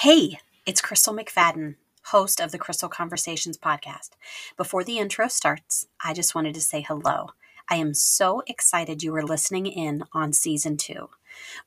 [0.00, 4.12] Hey, it's Crystal McFadden, host of the Crystal Conversations podcast.
[4.56, 7.32] Before the intro starts, I just wanted to say hello.
[7.68, 11.10] I am so excited you are listening in on season two.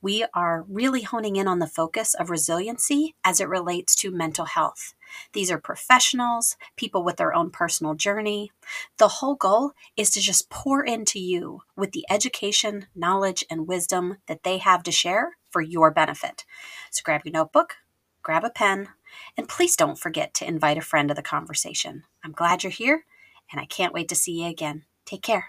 [0.02, 4.46] We are really honing in on the focus of resiliency as it relates to mental
[4.46, 4.94] health.
[5.32, 8.50] These are professionals, people with their own personal journey.
[8.98, 14.16] The whole goal is to just pour into you with the education, knowledge, and wisdom
[14.26, 16.44] that they have to share for your benefit.
[16.90, 17.76] So grab your notebook,
[18.24, 18.88] grab a pen,
[19.36, 22.04] and please don't forget to invite a friend to the conversation.
[22.24, 23.04] I'm glad you're here,
[23.52, 24.84] and I can't wait to see you again.
[25.04, 25.48] Take care.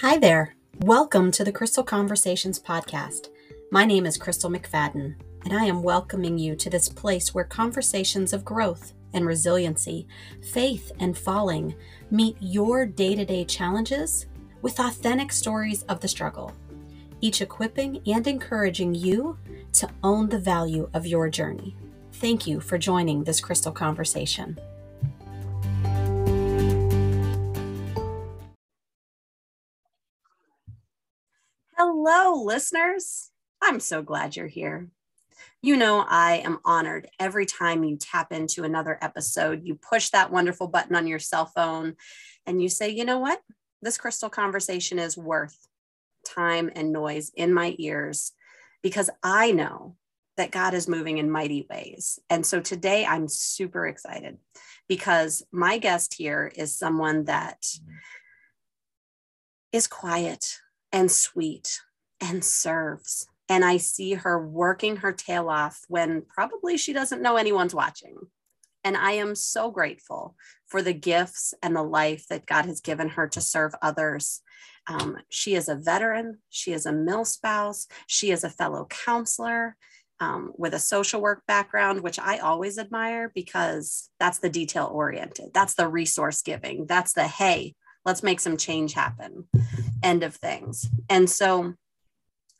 [0.00, 0.56] Hi there.
[0.80, 3.28] Welcome to the Crystal Conversations podcast.
[3.70, 5.14] My name is Crystal McFadden,
[5.44, 10.08] and I am welcoming you to this place where conversations of growth and resiliency,
[10.42, 11.76] faith and falling
[12.10, 14.26] meet your day to day challenges
[14.62, 16.52] with authentic stories of the struggle,
[17.20, 19.38] each equipping and encouraging you
[19.72, 21.76] to own the value of your journey.
[22.14, 24.58] Thank you for joining this crystal conversation.
[31.76, 33.30] Hello, listeners.
[33.62, 34.88] I'm so glad you're here.
[35.62, 39.62] You know, I am honored every time you tap into another episode.
[39.64, 41.96] You push that wonderful button on your cell phone
[42.46, 43.40] and you say, you know what?
[43.82, 45.56] This crystal conversation is worth
[46.26, 48.32] time and noise in my ears
[48.82, 49.96] because I know
[50.36, 52.18] that God is moving in mighty ways.
[52.30, 54.38] And so today I'm super excited
[54.88, 57.64] because my guest here is someone that
[59.72, 60.58] is quiet
[60.92, 61.80] and sweet
[62.20, 63.26] and serves.
[63.48, 68.16] And I see her working her tail off when probably she doesn't know anyone's watching.
[68.84, 70.36] And I am so grateful
[70.70, 74.40] for the gifts and the life that God has given her to serve others.
[74.86, 79.76] Um, she is a veteran, she is a mil spouse, she is a fellow counselor.
[80.22, 85.54] Um, with a social work background, which I always admire because that's the detail oriented,
[85.54, 89.48] that's the resource giving, that's the hey, let's make some change happen
[90.02, 90.88] end of things.
[91.08, 91.74] And so,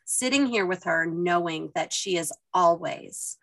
[0.04, 3.36] sitting here with her, knowing that she is always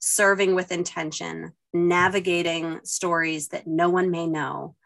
[0.00, 4.76] serving with intention, navigating stories that no one may know,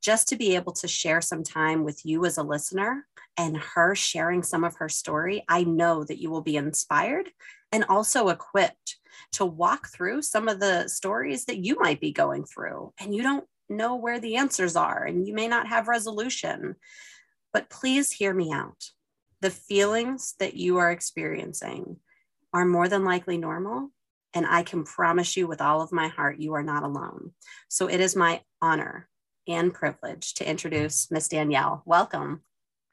[0.00, 3.06] just to be able to share some time with you as a listener
[3.36, 7.30] and her sharing some of her story, I know that you will be inspired
[7.70, 8.96] and also equipped
[9.32, 13.22] to walk through some of the stories that you might be going through and you
[13.22, 16.76] don't know where the answers are and you may not have resolution.
[17.52, 18.90] But please hear me out.
[19.40, 21.96] The feelings that you are experiencing
[22.52, 23.90] are more than likely normal
[24.34, 27.32] and I can promise you with all of my heart, you are not alone.
[27.68, 29.08] So it is my honor
[29.48, 31.82] and privilege to introduce Miss Danielle.
[31.84, 32.42] Welcome.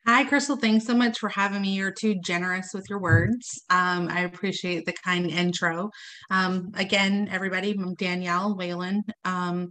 [0.08, 0.56] Hi, Crystal.
[0.56, 1.76] Thanks so much for having me.
[1.76, 3.62] You're too generous with your words.
[3.70, 5.92] Um, I appreciate the kind intro.
[6.32, 9.04] Um, again, everybody, I'm Danielle Whalen.
[9.26, 9.70] Um,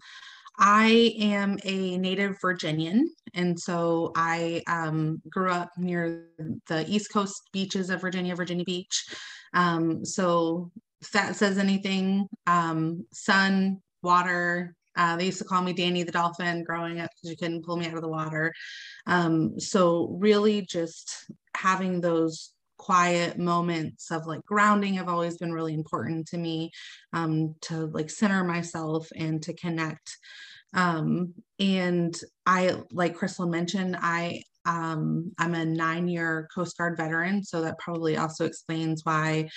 [0.59, 6.27] I am a native Virginian, and so I um, grew up near
[6.67, 9.07] the East Coast beaches of Virginia, Virginia Beach.
[9.55, 10.71] Um, so
[11.01, 14.75] if that says anything, um, sun, water.
[14.97, 17.77] Uh, they used to call me Danny the dolphin growing up because you couldn't pull
[17.77, 18.53] me out of the water.
[19.07, 25.75] Um, so really, just having those quiet moments of like grounding have always been really
[25.75, 26.71] important to me
[27.13, 30.17] um, to like center myself and to connect
[30.75, 37.43] um, and i like crystal mentioned i um, i'm a nine year coast guard veteran
[37.43, 39.49] so that probably also explains why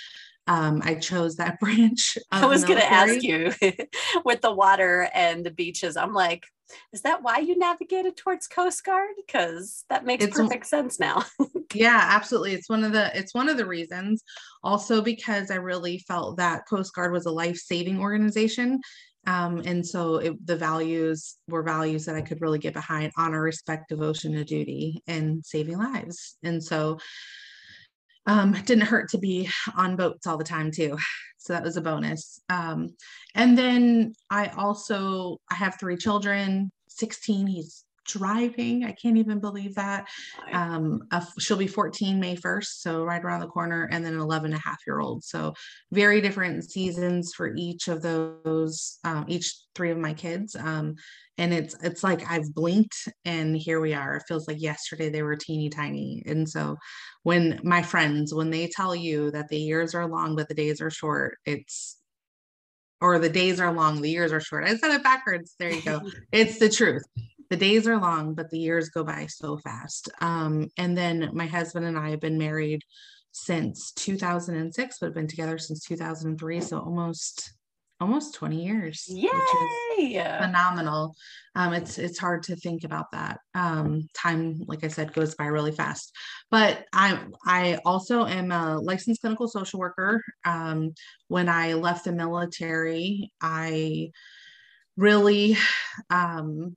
[0.48, 2.18] um, I chose that branch.
[2.30, 3.52] I was going to ask you
[4.24, 5.96] with the water and the beaches.
[5.96, 6.44] I'm like,
[6.92, 9.10] is that why you navigated towards Coast Guard?
[9.16, 11.22] Because that makes it's, perfect sense now.
[11.74, 12.54] yeah, absolutely.
[12.54, 14.22] It's one of the it's one of the reasons.
[14.62, 18.80] Also because I really felt that Coast Guard was a life saving organization.
[19.26, 23.40] Um, and so it, the values were values that I could really get behind honor,
[23.40, 26.36] respect, devotion to duty, and saving lives.
[26.42, 26.98] And so
[28.26, 30.96] um, didn't hurt to be on boats all the time too
[31.38, 32.94] so that was a bonus um,
[33.34, 39.74] and then i also i have three children 16 he's driving i can't even believe
[39.74, 40.08] that.
[40.52, 41.02] Um,
[41.38, 44.60] she'll be 14 may 1st so right around the corner and then an 11 and
[44.60, 45.24] a half year old.
[45.24, 45.54] So
[45.90, 50.56] very different seasons for each of those um, each three of my kids.
[50.56, 50.94] Um,
[51.38, 54.16] and it's it's like i've blinked and here we are.
[54.16, 56.22] It feels like yesterday they were teeny tiny.
[56.26, 56.76] And so
[57.22, 60.80] when my friends when they tell you that the years are long but the days
[60.80, 61.98] are short it's
[63.00, 64.64] or the days are long the years are short.
[64.64, 65.56] I said it backwards.
[65.58, 66.00] There you go.
[66.32, 67.02] It's the truth
[67.52, 70.08] the days are long, but the years go by so fast.
[70.22, 72.80] Um, and then my husband and I have been married
[73.32, 76.62] since 2006, but have been together since 2003.
[76.62, 77.52] So almost
[78.00, 79.04] almost 20 years.
[79.06, 80.14] Yay!
[80.40, 81.14] phenomenal.
[81.54, 83.38] Um, it's it's hard to think about that.
[83.54, 86.10] Um, time, like I said, goes by really fast.
[86.50, 90.22] But I I also am a licensed clinical social worker.
[90.46, 90.94] Um,
[91.28, 94.10] when I left the military, I
[94.96, 95.58] really
[96.08, 96.74] um,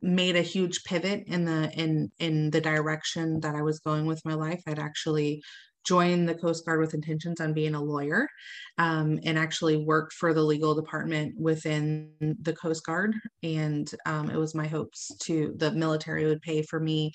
[0.00, 4.24] made a huge pivot in the in in the direction that I was going with
[4.24, 4.62] my life.
[4.66, 5.42] I'd actually
[5.84, 8.28] joined the Coast Guard with intentions on being a lawyer
[8.76, 13.14] um, and actually worked for the legal department within the Coast Guard.
[13.42, 17.12] And um, it was my hopes to the military would pay for me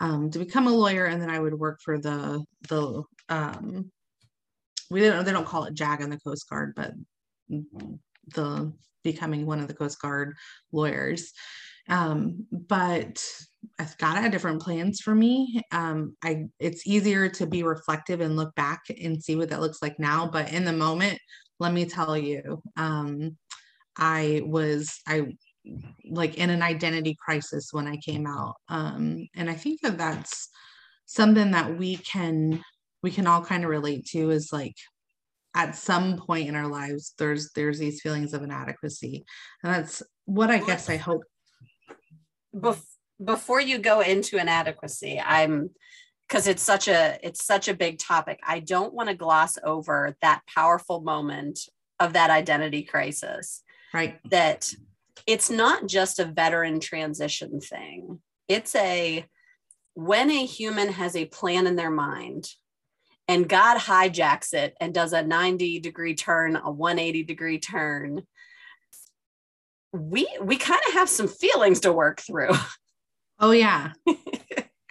[0.00, 3.90] um, to become a lawyer, and then I would work for the the um,
[4.90, 6.92] we don't they don't call it JAG in the Coast Guard, but
[8.34, 8.72] the
[9.02, 10.34] becoming one of the Coast Guard
[10.72, 11.32] lawyers.
[11.90, 13.22] Um, but
[13.78, 15.62] I've got a different plans for me.
[15.72, 19.82] Um, I it's easier to be reflective and look back and see what that looks
[19.82, 20.28] like now.
[20.28, 21.18] But in the moment,
[21.58, 23.36] let me tell you, um,
[23.96, 25.36] I was I
[26.08, 30.48] like in an identity crisis when I came out, um, and I think that that's
[31.06, 32.62] something that we can
[33.02, 34.76] we can all kind of relate to is like
[35.54, 39.24] at some point in our lives there's there's these feelings of inadequacy
[39.64, 41.22] and that's what i guess i hope
[42.54, 42.82] Bef-
[43.22, 45.70] before you go into inadequacy i'm
[46.26, 50.16] because it's such a it's such a big topic i don't want to gloss over
[50.22, 51.60] that powerful moment
[51.98, 53.62] of that identity crisis
[53.92, 54.72] right that
[55.26, 59.24] it's not just a veteran transition thing it's a
[59.94, 62.48] when a human has a plan in their mind
[63.30, 68.22] and God hijacks it and does a 90 degree turn, a 180 degree turn.
[69.92, 72.52] We we kind of have some feelings to work through.
[73.42, 73.92] Oh yeah.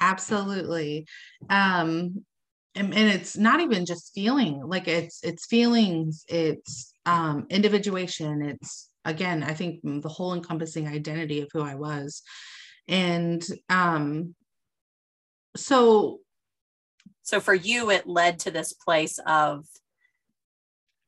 [0.01, 1.05] Absolutely.
[1.51, 2.25] Um
[2.73, 8.89] and, and it's not even just feeling like it's it's feelings it's um individuation it's
[9.05, 12.23] again i think the whole encompassing identity of who i was
[12.87, 14.33] and um
[15.55, 16.19] so
[17.29, 19.67] so for you, it led to this place of,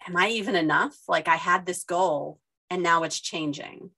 [0.08, 0.96] am I even enough?
[1.08, 2.38] Like I had this goal
[2.72, 3.92] and now it's changing.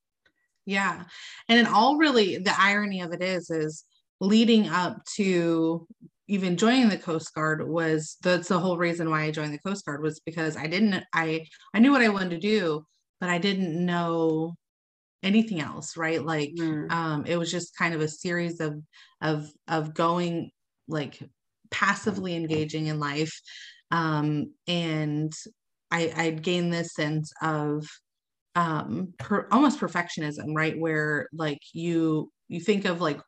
[0.66, 1.04] Yeah.
[1.48, 3.86] And it all really, the irony of it is, is
[4.20, 5.88] leading up to
[6.28, 9.86] even joining the Coast Guard was that's the whole reason why I joined the Coast
[9.86, 12.86] Guard was because I didn't, I, I knew what I wanted to do,
[13.22, 14.56] but I didn't know
[15.24, 16.92] anything else right like mm.
[16.92, 18.78] um it was just kind of a series of
[19.22, 20.52] of of going
[20.90, 21.18] like
[21.74, 23.42] passively engaging in life.
[23.92, 25.34] Um, and
[25.92, 27.88] I, I'd gained this sense of
[28.56, 30.78] um, per, almost perfectionism, right?
[30.78, 33.20] Where like you you think of like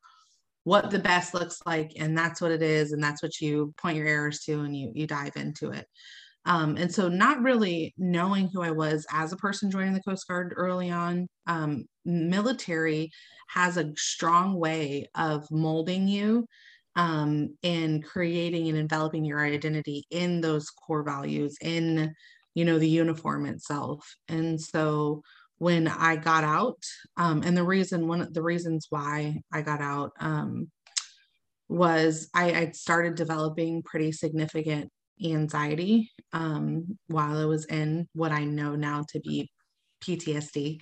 [0.63, 3.97] what the best looks like, and that's what it is, and that's what you point
[3.97, 5.87] your errors to, and you you dive into it.
[6.45, 10.27] Um, and so, not really knowing who I was as a person joining the Coast
[10.27, 13.11] Guard early on, um, military
[13.47, 16.45] has a strong way of molding you
[16.95, 22.13] um, and creating and enveloping your identity in those core values in
[22.55, 25.21] you know the uniform itself and so
[25.59, 26.81] when i got out
[27.17, 30.69] um, and the reason one of the reasons why i got out um,
[31.69, 34.91] was I, I started developing pretty significant
[35.23, 39.51] anxiety um, while i was in what i know now to be
[40.03, 40.79] ptsd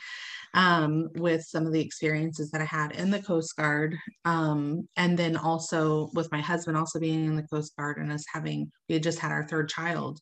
[0.54, 3.98] um, with some of the experiences that I had in the Coast Guard.
[4.24, 8.26] Um, and then also with my husband also being in the Coast Guard and us
[8.32, 10.20] having, we had just had our third child.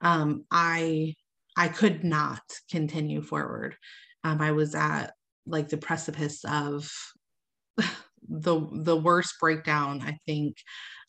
[0.00, 1.14] Um, I,
[1.56, 3.76] I could not continue forward.
[4.24, 5.12] Um, I was at
[5.46, 6.90] like the precipice of
[8.28, 10.56] the, the worst breakdown, I think,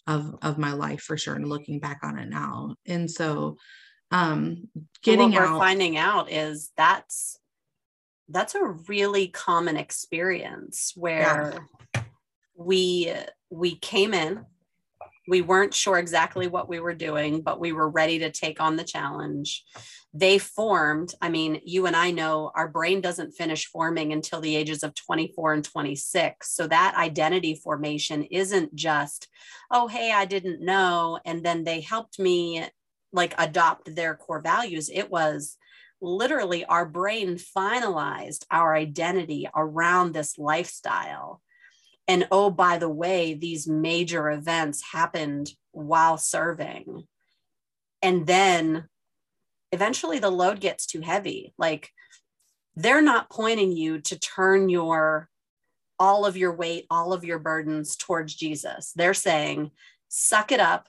[0.08, 1.36] of, of my life for sure.
[1.36, 2.76] And looking back on it now.
[2.86, 3.58] And so,
[4.12, 4.68] um
[5.04, 7.38] getting what we're out, finding out is that's
[8.30, 12.04] that's a really common experience where yeah.
[12.56, 13.14] we
[13.50, 14.46] we came in
[15.30, 18.76] we weren't sure exactly what we were doing but we were ready to take on
[18.76, 19.64] the challenge.
[20.14, 24.56] They formed i mean you and i know our brain doesn't finish forming until the
[24.56, 29.28] ages of 24 and 26 so that identity formation isn't just
[29.70, 32.66] oh hey i didn't know and then they helped me
[33.12, 34.90] like adopt their core values.
[34.94, 35.58] It was
[36.02, 41.42] literally our brain finalized our identity around this lifestyle.
[42.10, 47.04] And oh, by the way, these major events happened while serving.
[48.02, 48.88] And then
[49.72, 51.54] eventually the load gets too heavy.
[51.60, 51.92] Like
[52.76, 55.30] they're not pointing you to turn your
[56.00, 58.92] all of your weight, all of your burdens towards Jesus.
[58.96, 59.70] They're saying,
[60.08, 60.88] suck it up,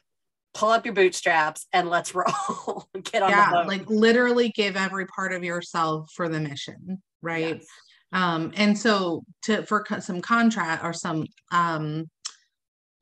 [0.54, 2.88] pull up your bootstraps, and let's roll.
[3.02, 3.64] Get on yeah.
[3.66, 7.56] Like literally give every part of yourself for the mission, right?
[7.56, 7.66] Yes.
[8.12, 12.06] Um, and so to for some contrast or some um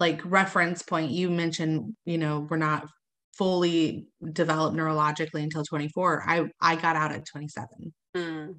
[0.01, 2.87] like reference point, you mentioned, you know, we're not
[3.37, 6.25] fully developed neurologically until 24.
[6.27, 7.93] I I got out at 27.
[8.17, 8.57] Mm.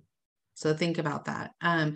[0.56, 1.52] So think about that.
[1.62, 1.96] Um,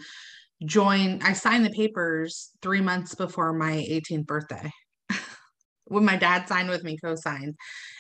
[0.66, 4.72] join, I signed the papers three months before my 18th birthday.
[5.86, 7.56] when my dad signed with me, co-signed.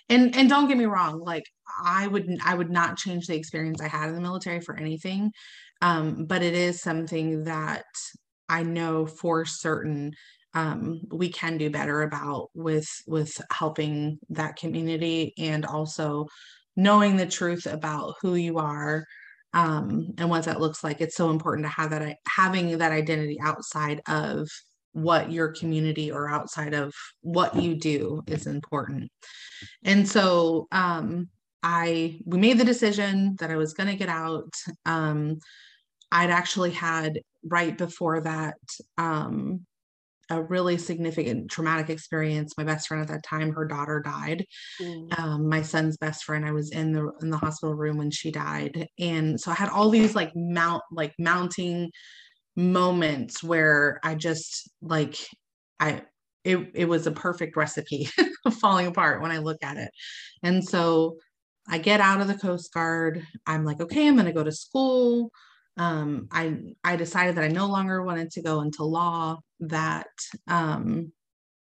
[0.10, 1.43] And and don't get me wrong, like
[1.83, 5.31] I would I would not change the experience I had in the military for anything.
[5.83, 7.83] Um, but it is something that
[8.47, 10.13] I know for certain
[10.53, 16.27] um, we can do better about with with helping that community and also
[16.77, 19.05] knowing the truth about who you are
[19.53, 21.01] um, and what that looks like.
[21.01, 24.47] It's so important to have that having that identity outside of
[24.93, 29.11] what your community or outside of what you do is important.
[29.83, 31.27] And so um,
[31.61, 34.53] I we made the decision that I was going to get out.
[34.85, 35.39] Um,
[36.13, 38.55] I'd actually had right before that
[39.00, 39.65] um,
[40.29, 42.53] a really significant traumatic experience.
[42.55, 44.46] My best friend at that time, her daughter died.
[44.79, 45.20] Mm.
[45.20, 48.32] Um, my son's best friend, I was in the in the hospital room when she
[48.32, 51.91] died, and so I had all these like mount like mounting
[52.55, 55.17] moments where I just like
[55.79, 56.03] I
[56.43, 58.08] it it was a perfect recipe
[58.62, 59.89] falling apart when I look at it,
[60.43, 61.17] and so
[61.67, 63.25] I get out of the Coast Guard.
[63.48, 65.32] I'm like, okay, I'm going to go to school
[65.77, 69.39] um, I I decided that I no longer wanted to go into law.
[69.59, 70.07] That
[70.47, 71.11] um,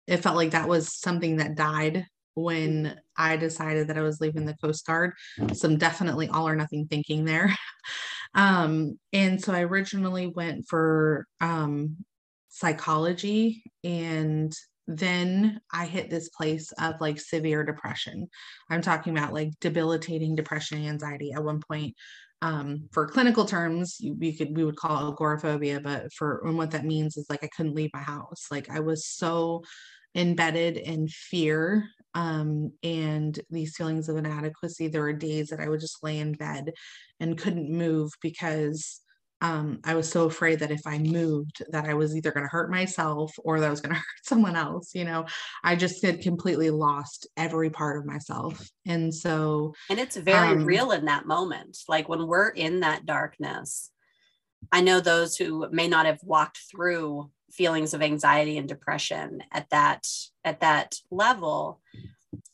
[0.06, 4.44] it felt like that was something that died when I decided that I was leaving
[4.44, 5.14] the Coast Guard.
[5.54, 7.56] Some definitely all or nothing thinking there.
[8.34, 11.96] um, and so I originally went for um,
[12.48, 14.54] psychology and
[14.86, 18.28] then I hit this place of like severe depression.
[18.70, 21.32] I'm talking about like debilitating depression and anxiety.
[21.32, 21.94] At one point,
[22.42, 26.70] um, for clinical terms, we could we would call it agoraphobia, but for and what
[26.72, 28.46] that means is like I couldn't leave my house.
[28.50, 29.62] Like I was so
[30.14, 34.88] embedded in fear um, and these feelings of inadequacy.
[34.88, 36.72] There were days that I would just lay in bed
[37.20, 39.00] and couldn't move because
[39.42, 42.50] um, I was so afraid that if I moved, that I was either going to
[42.50, 44.94] hurt myself or that I was going to hurt someone else.
[44.94, 45.26] You know,
[45.62, 48.68] I just had completely lost every part of myself.
[48.86, 51.78] And so, and it's very um, real in that moment.
[51.88, 53.90] Like when we're in that darkness,
[54.72, 59.68] I know those who may not have walked through feelings of anxiety and depression at
[59.70, 60.06] that
[60.44, 61.80] at that level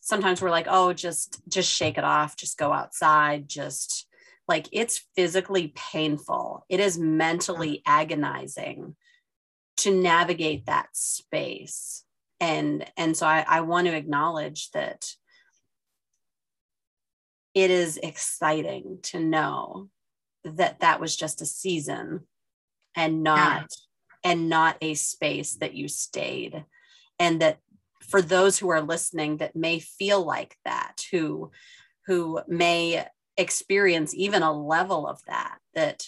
[0.01, 4.07] sometimes we're like oh just just shake it off just go outside just
[4.49, 6.65] like it's physically painful.
[6.69, 8.01] It is mentally uh-huh.
[8.01, 8.97] agonizing
[9.79, 12.05] to navigate that space.
[12.41, 15.07] And and so I, I want to acknowledge that
[17.55, 19.89] it is exciting to know
[20.45, 22.27] that that was just a season
[22.97, 23.67] and not
[24.25, 24.33] yeah.
[24.33, 26.65] and not a space that you stayed.
[27.19, 27.59] And that
[28.09, 31.53] for those who are listening that may feel like that who
[32.07, 36.05] who may experience even a level of that that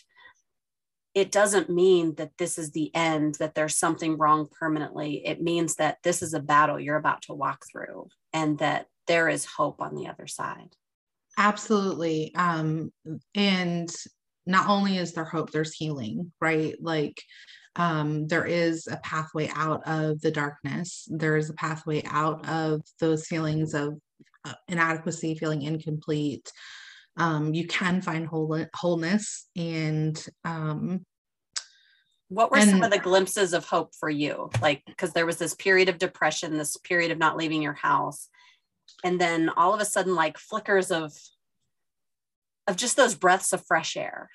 [1.14, 5.24] it doesn't mean that this is the end that there's something wrong permanently.
[5.24, 9.28] It means that this is a battle you're about to walk through and that there
[9.28, 10.74] is hope on the other side.
[11.38, 12.34] Absolutely.
[12.34, 12.92] Um
[13.34, 13.94] and
[14.46, 16.74] not only is there hope there's healing right?
[16.80, 17.22] Like
[17.76, 21.08] um, there is a pathway out of the darkness.
[21.10, 23.98] There is a pathway out of those feelings of
[24.44, 26.50] uh, inadequacy feeling incomplete
[27.16, 31.04] um, you can find whole, wholeness and um,
[32.28, 34.50] what were and, some of the glimpses of hope for you?
[34.60, 38.28] Like because there was this period of depression this period of not leaving your house
[39.02, 41.12] and then all of a sudden like flickers of
[42.66, 44.30] of just those breaths of fresh air.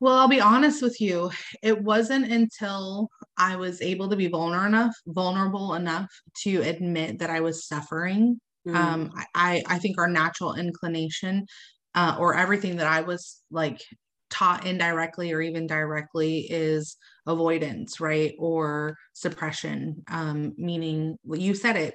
[0.00, 1.30] Well i'll be honest with you
[1.62, 6.10] it wasn't until i was able to be vulnerable enough vulnerable enough
[6.42, 8.74] to admit that i was suffering Mm.
[8.74, 11.46] Um, I, I think our natural inclination
[11.94, 13.82] uh, or everything that I was like
[14.30, 18.34] taught indirectly or even directly is avoidance, right?
[18.38, 21.94] Or suppression, um, meaning you said it,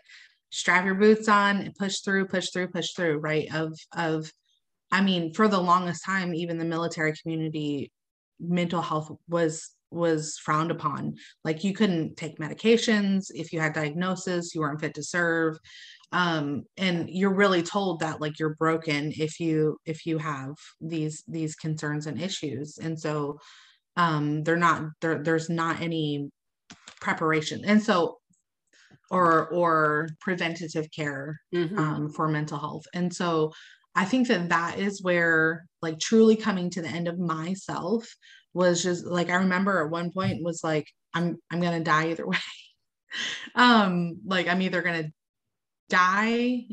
[0.52, 3.54] strap your boots on, push through, push through, push through, right?
[3.54, 4.32] Of of
[4.92, 7.92] I mean, for the longest time, even the military community,
[8.40, 11.16] mental health was was frowned upon.
[11.44, 13.26] Like you couldn't take medications.
[13.34, 15.58] If you had diagnosis, you weren't fit to serve.
[16.12, 21.24] Um and you're really told that like you're broken if you if you have these
[21.28, 22.78] these concerns and issues.
[22.78, 23.40] And so
[23.98, 26.30] um they're not there there's not any
[27.00, 27.64] preparation.
[27.66, 28.18] And so
[29.12, 31.78] or or preventative care mm-hmm.
[31.78, 32.86] um, for mental health.
[32.94, 33.52] And so
[33.96, 38.08] i think that that is where like truly coming to the end of myself
[38.54, 42.28] was just like i remember at one point was like i'm i'm gonna die either
[42.28, 42.38] way.
[43.56, 45.10] Um like i'm either gonna
[45.90, 46.68] die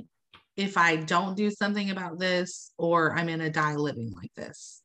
[0.56, 4.82] if i don't do something about this or i'm gonna die living like this.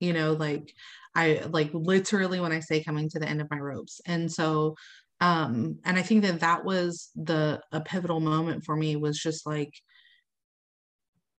[0.00, 0.72] You know like
[1.14, 4.00] i like literally when i say coming to the end of my ropes.
[4.06, 4.76] And so
[5.20, 9.46] um and i think that that was the a pivotal moment for me was just
[9.46, 9.72] like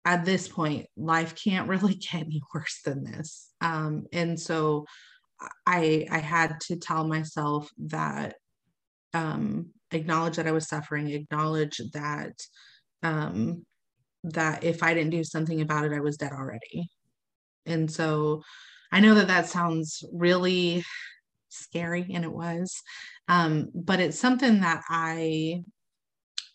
[0.08, 3.52] at this point life can't really get any worse than this.
[3.62, 4.86] Um and so
[5.68, 8.36] i i had to tell myself that
[9.14, 12.34] um acknowledge that i was suffering acknowledge that
[13.04, 13.64] um
[14.24, 16.90] that if i didn't do something about it i was dead already.
[17.66, 18.42] And so
[18.92, 20.84] i know that that sounds really
[21.50, 22.82] scary and it was
[23.28, 25.62] um, but it's something that i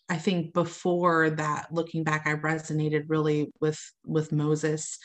[0.09, 4.97] i think before that looking back i resonated really with with moses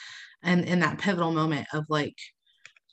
[0.42, 2.16] and in that pivotal moment of like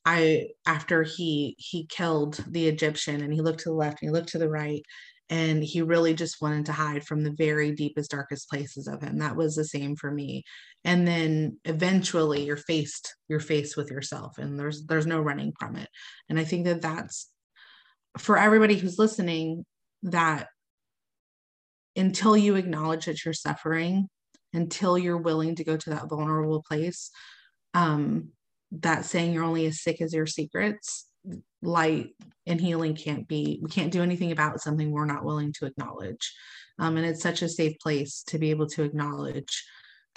[0.05, 4.13] i after he he killed the egyptian and he looked to the left and he
[4.13, 4.83] looked to the right
[5.29, 9.17] and he really just wanted to hide from the very deepest darkest places of him.
[9.17, 10.43] That was the same for me.
[10.83, 15.75] And then eventually you're faced you're faced with yourself and there's there's no running from
[15.77, 15.89] it.
[16.29, 17.29] And i think that that's
[18.17, 19.65] for everybody who's listening
[20.03, 20.47] that
[21.96, 24.08] until you acknowledge that you're suffering
[24.54, 27.12] until you're willing to go to that vulnerable place
[27.74, 28.30] um
[28.72, 31.08] that saying you're only as sick as your secrets
[31.62, 32.10] light
[32.46, 36.34] and healing can't be we can't do anything about something we're not willing to acknowledge.
[36.78, 39.66] Um, and it's such a safe place to be able to acknowledge.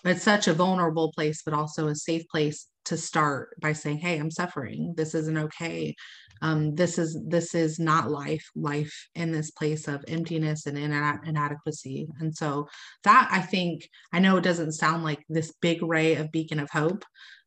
[0.04, 4.18] It's such a vulnerable place but also a safe place to start by saying hey
[4.18, 4.94] i'm suffering.
[4.96, 5.94] This isn't okay
[6.42, 12.08] um, this is this is not life life in this place of emptiness and inadequacy
[12.20, 12.68] and so
[13.04, 16.70] that i think i know it doesn't sound like this big ray of beacon of
[16.70, 17.04] hope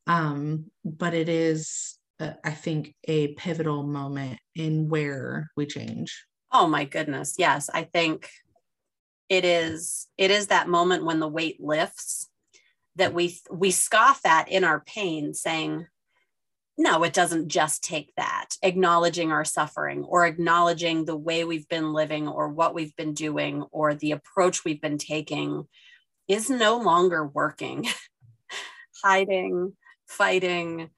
[0.08, 2.00] um, but it is
[2.44, 6.26] I think, a pivotal moment in where we change.
[6.52, 7.36] Oh my goodness.
[7.38, 7.70] Yes.
[7.74, 8.30] I think
[9.30, 12.30] it is it is that moment when the weight lifts
[12.98, 15.88] that we we scoff at in our pain saying
[16.78, 21.94] no it doesn't just take that acknowledging our suffering or acknowledging the way we've been
[21.94, 25.68] living or what we've been doing or the approach we've been taking
[26.28, 27.88] is no longer working.
[29.04, 29.74] Hiding
[30.12, 30.90] fighting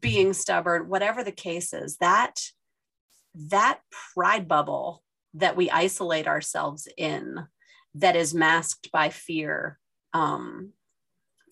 [0.00, 2.40] being stubborn, whatever the case is, that
[3.34, 3.80] that
[4.14, 5.02] pride bubble
[5.34, 7.46] that we isolate ourselves in
[7.94, 9.78] that is masked by fear
[10.12, 10.72] um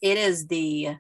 [0.03, 0.97] it is the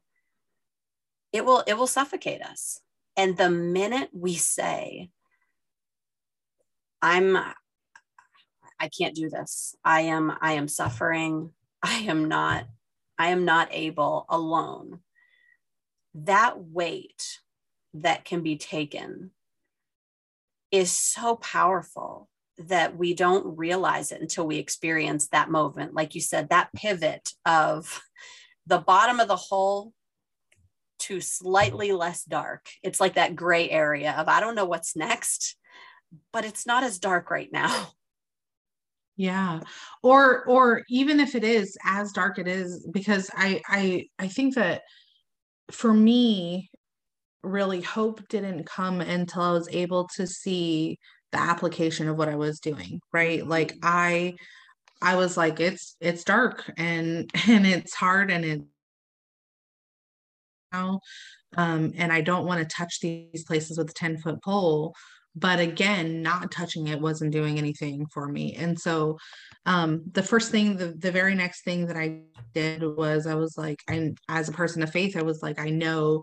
[1.32, 2.80] it will it will suffocate us.
[3.16, 5.10] And the minute we say
[7.02, 9.74] i'm i can't do this.
[9.84, 11.50] I am i am suffering.
[11.82, 12.66] I am not
[13.18, 15.00] i am not able alone
[16.24, 17.40] that weight
[17.92, 19.30] that can be taken
[20.70, 25.94] is so powerful that we don't realize it until we experience that moment.
[25.94, 28.02] Like you said, that pivot of
[28.66, 29.92] the bottom of the hole
[31.00, 32.66] to slightly less dark.
[32.82, 35.56] It's like that gray area of I don't know what's next,
[36.32, 37.88] but it's not as dark right now.
[39.18, 39.60] Yeah.
[40.02, 44.56] Or or even if it is as dark it is because I I I think
[44.56, 44.82] that
[45.70, 46.68] for me,
[47.42, 50.98] really hope didn't come until I was able to see
[51.32, 53.46] the application of what I was doing, right?
[53.46, 54.34] Like I
[55.02, 58.66] I was like it's it's dark and and it's hard and
[60.72, 61.00] it
[61.56, 64.94] um and I don't want to touch these places with a 10 foot pole
[65.34, 68.54] but again not touching it wasn't doing anything for me.
[68.54, 69.18] And so
[69.66, 72.20] um, the first thing the, the very next thing that i
[72.54, 75.68] did was i was like i as a person of faith i was like i
[75.68, 76.22] know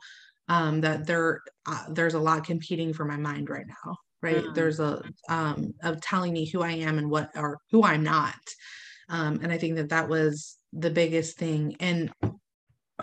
[0.50, 4.38] um, that there uh, there's a lot competing for my mind right now right?
[4.38, 4.54] Mm-hmm.
[4.54, 8.36] there's a um, of telling me who i am and what or who i'm not.
[9.10, 11.76] Um, and i think that that was the biggest thing.
[11.80, 12.12] And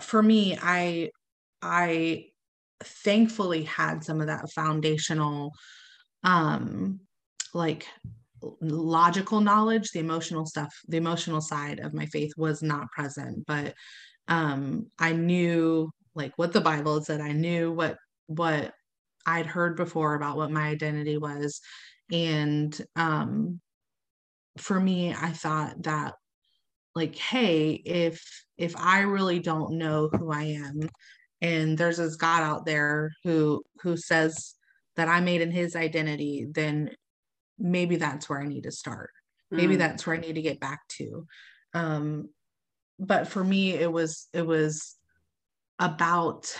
[0.01, 1.09] for me i
[1.61, 2.25] i
[2.83, 5.51] thankfully had some of that foundational
[6.23, 6.99] um
[7.53, 7.85] like
[8.61, 9.91] logical knowledge.
[9.91, 13.75] The emotional stuff the emotional side of my faith was not present but
[14.27, 17.21] um i knew like what the bible said.
[17.21, 17.97] I knew what
[18.27, 18.73] what
[19.25, 21.61] i'd heard before about what my identity was.
[22.11, 23.59] And um
[24.57, 26.13] for me i thought that
[26.93, 30.81] like hey if if i really don't know who i am
[31.41, 34.55] and there's this god out there who who says
[34.95, 36.91] that I made in his identity, then
[37.57, 39.09] maybe that's where I need to start.
[39.49, 39.79] Maybe mm.
[39.79, 41.27] that's where I need to get back to.
[41.73, 42.29] Um,
[42.99, 44.95] but for me, it was it was
[45.79, 46.55] about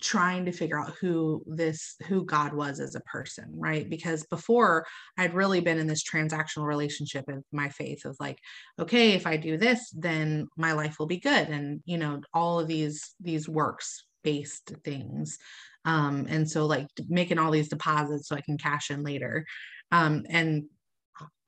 [0.00, 3.88] trying to figure out who this who god was as a person right?
[3.88, 8.38] Because before i'd really been in this transactional relationship of my faith of like
[8.78, 12.60] okay if i do this then my life will be good and you know all
[12.60, 15.38] of these these works based things
[15.84, 19.44] um and so like making all these deposits so i can cash in later
[19.92, 20.64] um and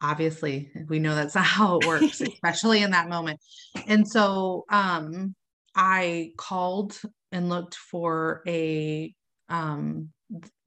[0.03, 3.39] obviously we know that's not how it works especially in that moment
[3.87, 5.35] and so um
[5.75, 7.01] i called
[7.33, 9.15] and looked for a
[9.49, 10.11] um,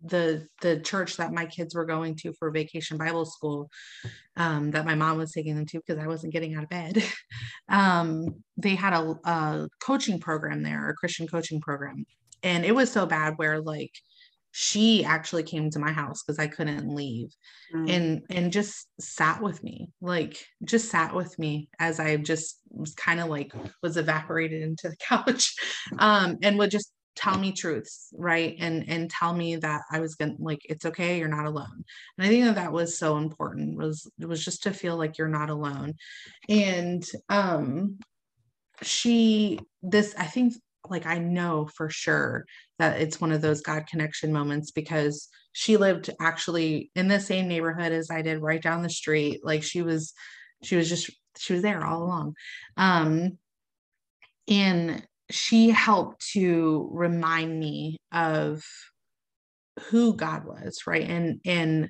[0.03, 3.69] the the church that my kids were going to for vacation Bible school
[4.35, 7.03] um, that my mom was taking them to because I wasn't getting out of bed.
[7.69, 12.05] um, they had a, a coaching program there, a Christian coaching program,
[12.43, 13.93] and it was so bad where like
[14.55, 17.33] she actually came to my house because I couldn't leave
[17.73, 17.89] mm.
[17.89, 22.93] and and just sat with me like just sat with me as I just was
[22.93, 25.55] kind of like was evaporated into the couch
[25.97, 30.13] um and would just tell me truths right and and tell me that I was
[30.13, 31.83] gonna like it's okay you're not alone
[32.17, 35.27] and I think that that was so important was was just to feel like you're
[35.27, 35.95] not alone
[36.47, 37.97] and um
[38.83, 40.53] she this I think
[40.93, 42.45] like I know for sure
[42.79, 47.47] that it's one of those God connection moments because she lived actually in the same
[47.47, 49.41] neighborhood as I did right down the street.
[49.43, 50.13] Like she was,
[50.63, 52.36] she was just, she was there all along.
[52.77, 53.38] Um,
[54.47, 58.63] and she helped to remind me of
[59.89, 61.10] who God was, right?
[61.10, 61.89] And, and,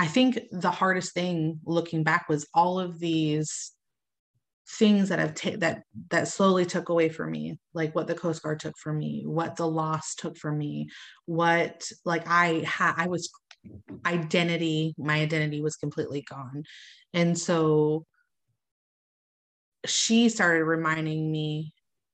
[0.00, 3.72] I think the hardest thing looking back was all of these
[4.78, 8.42] things that I've taken that that slowly took away from me, like what the Coast
[8.42, 10.88] Guard took from me, what the loss took from me,
[11.26, 13.30] what like I had I was
[14.06, 16.64] identity, my identity was completely gone.
[17.12, 18.04] And so
[19.86, 21.72] she started reminding me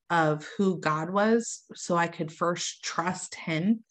[0.09, 3.85] of who God was so I could first trust him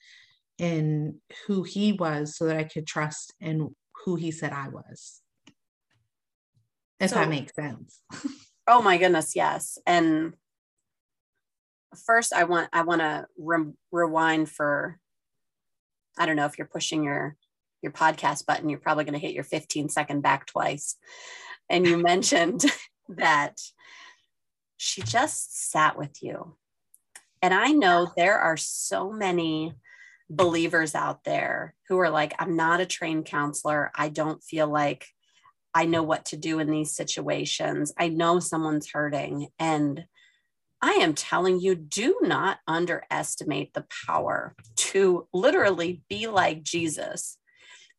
[0.57, 3.75] in who he was so that I could trust in
[4.05, 5.21] who he said I was.
[6.99, 8.01] If so, that makes sense.
[8.67, 9.77] Oh my goodness, yes.
[9.85, 10.33] And
[12.05, 14.99] first, I want I want to re- rewind for.
[16.17, 17.35] I don't know if you're pushing your
[17.81, 20.95] your podcast button, you're probably going to hit your 15 second back twice.
[21.69, 22.65] And you mentioned
[23.09, 23.59] that
[24.77, 26.57] she just sat with you.
[27.41, 29.73] And I know there are so many
[30.29, 33.91] believers out there who are like, I'm not a trained counselor.
[33.95, 35.07] I don't feel like
[35.75, 37.93] I know what to do in these situations.
[37.99, 39.49] I know someone's hurting.
[39.59, 40.05] And
[40.81, 47.37] I am telling you, do not underestimate the power to literally be like Jesus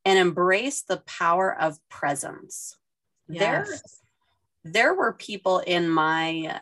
[0.06, 2.78] and embrace the power of presence.
[3.28, 3.68] Yes.
[4.64, 6.60] There, there were people in my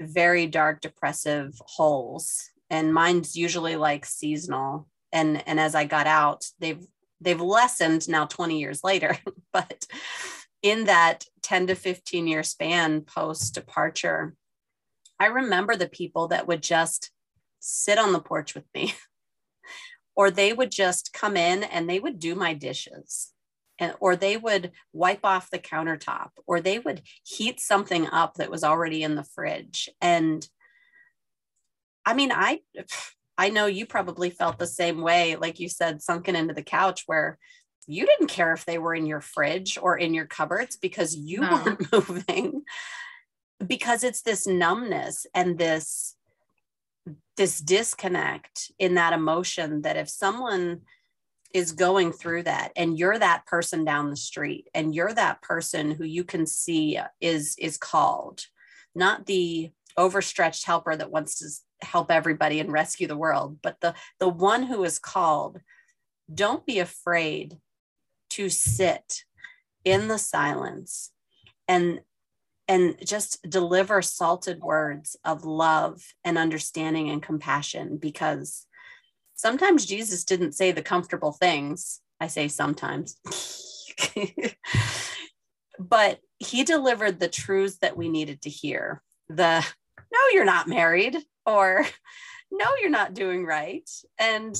[0.00, 4.88] very dark, depressive holes, and mine's usually like seasonal.
[5.12, 6.84] And, and as I got out, they've
[7.24, 9.16] they've lessened now 20 years later
[9.52, 9.86] but
[10.62, 14.34] in that 10 to 15 year span post departure
[15.18, 17.10] i remember the people that would just
[17.60, 18.94] sit on the porch with me
[20.16, 23.32] or they would just come in and they would do my dishes
[23.78, 28.50] and or they would wipe off the countertop or they would heat something up that
[28.50, 29.88] was already in the fridge.
[30.00, 30.46] And
[32.06, 32.60] i mean i
[33.36, 37.02] I know you probably felt the same way, like you said, sunken into the couch
[37.06, 37.38] where
[37.86, 41.40] you didn't care if they were in your fridge or in your cupboards because you
[41.40, 41.50] no.
[41.50, 42.62] weren't moving.
[43.64, 46.16] Because it's this numbness and this
[47.36, 50.80] this disconnect in that emotion that if someone
[51.52, 55.90] is going through that and you're that person down the street and you're that person
[55.90, 58.46] who you can see is is called
[58.94, 61.46] not the overstretched helper that wants to
[61.82, 65.60] help everybody and rescue the world but the the one who is called
[66.32, 67.58] don't be afraid
[68.30, 69.24] to sit
[69.84, 71.12] in the silence
[71.68, 72.00] and
[72.66, 78.66] and just deliver salted words of love and understanding and compassion because
[79.34, 82.00] sometimes Jesus didn't say the comfortable things.
[82.20, 83.16] I say sometimes.
[85.78, 89.02] but he delivered the truths that we needed to hear.
[89.28, 89.64] The
[90.12, 91.86] no, you're not married, or
[92.50, 93.88] no, you're not doing right.
[94.18, 94.56] And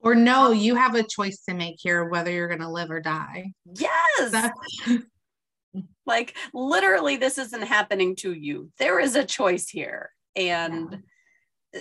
[0.00, 3.00] or no, you have a choice to make here whether you're going to live or
[3.00, 3.52] die.
[3.66, 4.50] Yes.
[6.06, 8.70] like literally, this isn't happening to you.
[8.78, 10.10] There is a choice here.
[10.34, 11.02] And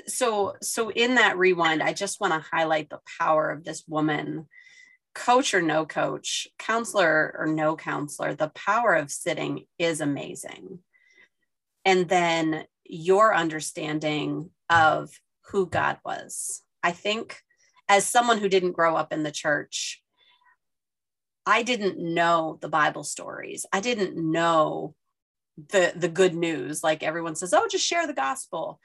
[0.08, 4.48] so so in that rewind i just want to highlight the power of this woman
[5.16, 10.80] coach or no coach counselor or no counselor the power of sitting is amazing
[11.86, 15.12] and then your understanding of
[15.46, 17.42] who god was i think
[17.88, 20.02] as someone who didn't grow up in the church
[21.46, 24.94] i didn't know the bible stories i didn't know
[25.70, 28.80] the the good news like everyone says oh just share the gospel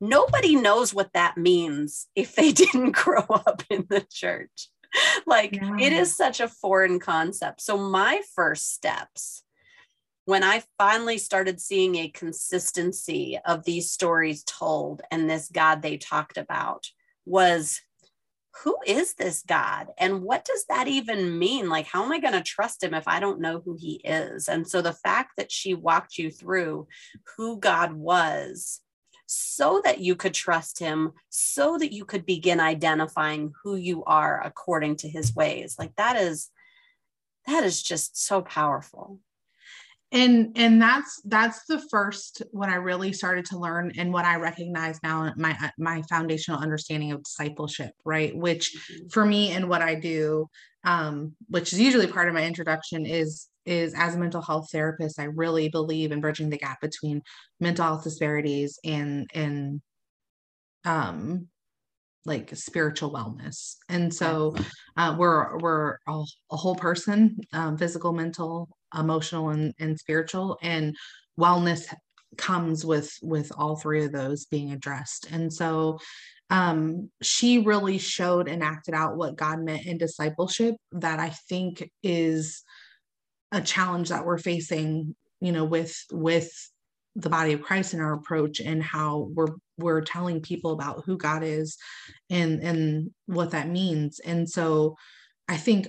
[0.00, 4.68] nobody knows what that means if they didn't grow up in the church.
[5.26, 5.76] like yeah.
[5.78, 7.60] it is such a foreign concept.
[7.60, 9.44] So my first steps
[10.24, 15.96] when I finally started seeing a consistency of these stories told and this God they
[15.96, 16.86] talked about
[17.24, 17.80] was
[18.62, 21.68] who is this God and what does that even mean?
[21.68, 24.48] Like, how am I going to trust him if I don't know who he is?
[24.48, 26.88] And so the fact that she walked you through
[27.36, 28.80] who God was
[29.26, 34.42] so that you could trust him, so that you could begin identifying who you are
[34.44, 35.76] according to his ways.
[35.78, 36.50] Like that is
[37.46, 39.20] that is just so powerful
[40.12, 44.36] and and that's that's the first what i really started to learn and what i
[44.36, 49.08] recognize now my my foundational understanding of discipleship right which mm-hmm.
[49.08, 50.48] for me and what i do
[50.84, 55.18] um which is usually part of my introduction is is as a mental health therapist,
[55.18, 57.22] I really believe in bridging the gap between
[57.60, 59.80] mental health disparities and and
[60.84, 61.48] um
[62.26, 63.76] like spiritual wellness.
[63.88, 64.54] And so
[64.96, 70.94] uh, we're we're a, a whole person, um, physical, mental, emotional, and and spiritual, and
[71.38, 71.92] wellness
[72.36, 75.30] comes with with all three of those being addressed.
[75.30, 75.98] And so
[76.50, 81.88] um, she really showed and acted out what God meant in discipleship that I think
[82.02, 82.62] is
[83.52, 86.52] a challenge that we're facing you know with with
[87.16, 91.16] the body of christ in our approach and how we're we're telling people about who
[91.16, 91.76] god is
[92.28, 94.20] and and what that means.
[94.20, 94.96] And so
[95.48, 95.88] i think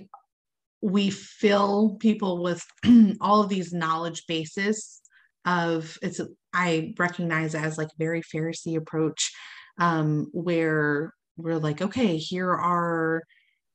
[0.81, 2.65] we fill people with
[3.21, 5.01] all of these knowledge bases
[5.45, 6.19] of it's
[6.53, 9.31] i recognize as like very pharisee approach
[9.79, 13.23] um where we're like okay here are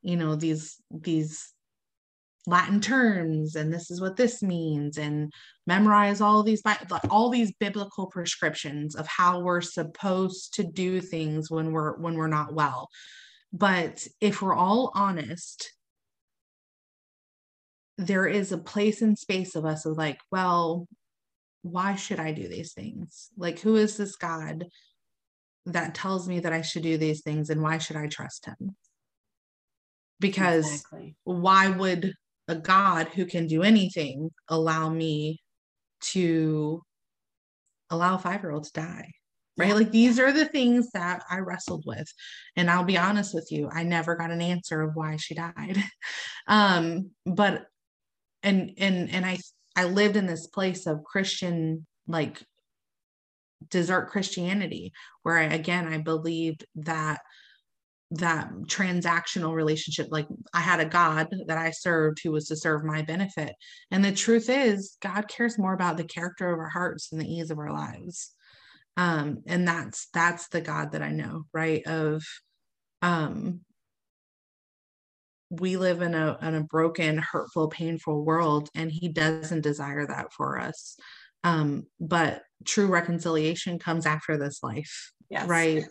[0.02, 1.52] you know these these
[2.46, 5.32] Latin terms and this is what this means and
[5.66, 6.62] memorize all these
[7.10, 12.28] all these biblical prescriptions of how we're supposed to do things when we're when we're
[12.28, 12.88] not well.
[13.52, 15.72] But if we're all honest,
[17.98, 20.86] there is a place and space of us of like, well,
[21.62, 23.30] why should I do these things?
[23.36, 24.66] Like, who is this God
[25.64, 28.76] that tells me that I should do these things and why should I trust him?
[30.20, 31.16] Because exactly.
[31.24, 32.14] why would
[32.48, 35.40] a God who can do anything allow me
[36.00, 36.82] to
[37.90, 39.10] allow a five year old to die?
[39.58, 39.74] Right.
[39.74, 42.06] Like these are the things that I wrestled with.
[42.56, 45.82] And I'll be honest with you, I never got an answer of why she died.
[46.46, 47.66] um, but
[48.42, 49.38] and and and I
[49.74, 52.42] I lived in this place of Christian like
[53.70, 57.20] desert Christianity, where I, again I believed that
[58.12, 62.84] that transactional relationship like i had a god that i served who was to serve
[62.84, 63.54] my benefit.
[63.90, 67.30] And the truth is god cares more about the character of our hearts than the
[67.32, 68.32] ease of our lives.
[68.96, 71.84] Um and that's that's the god that i know right?
[71.86, 72.22] Of
[73.02, 73.60] um
[75.50, 80.32] we live in a in a broken hurtful painful world and he doesn't desire that
[80.32, 80.96] for us.
[81.42, 85.48] Um but true reconciliation comes after this life yes.
[85.48, 85.84] right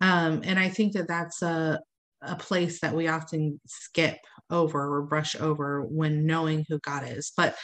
[0.00, 1.80] um, and I think that that's a,
[2.22, 4.18] a place that we often skip
[4.50, 7.32] over or brush over when knowing who God is.
[7.36, 7.56] But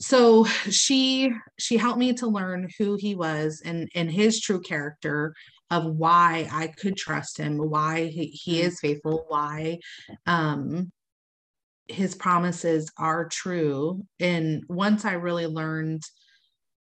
[0.00, 5.34] so she she helped me to learn who he was and and his true character
[5.70, 8.64] of why I could trust him, why he, he mm.
[8.64, 9.78] is faithful, why
[10.26, 10.90] um
[11.86, 14.02] his promises are true.
[14.20, 16.02] And once I really learned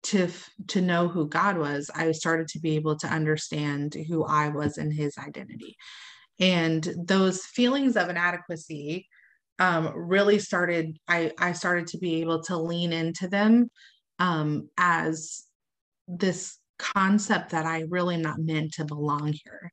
[0.05, 0.29] to
[0.69, 4.79] to know who God was, I started to be able to understand who I was
[4.79, 5.77] in His identity,
[6.39, 9.09] and those feelings of inadequacy
[9.59, 10.99] um, really started.
[11.09, 13.71] I I started to be able to lean into them
[14.19, 15.45] um, as
[16.09, 19.73] this concept that I really am not meant to belong here,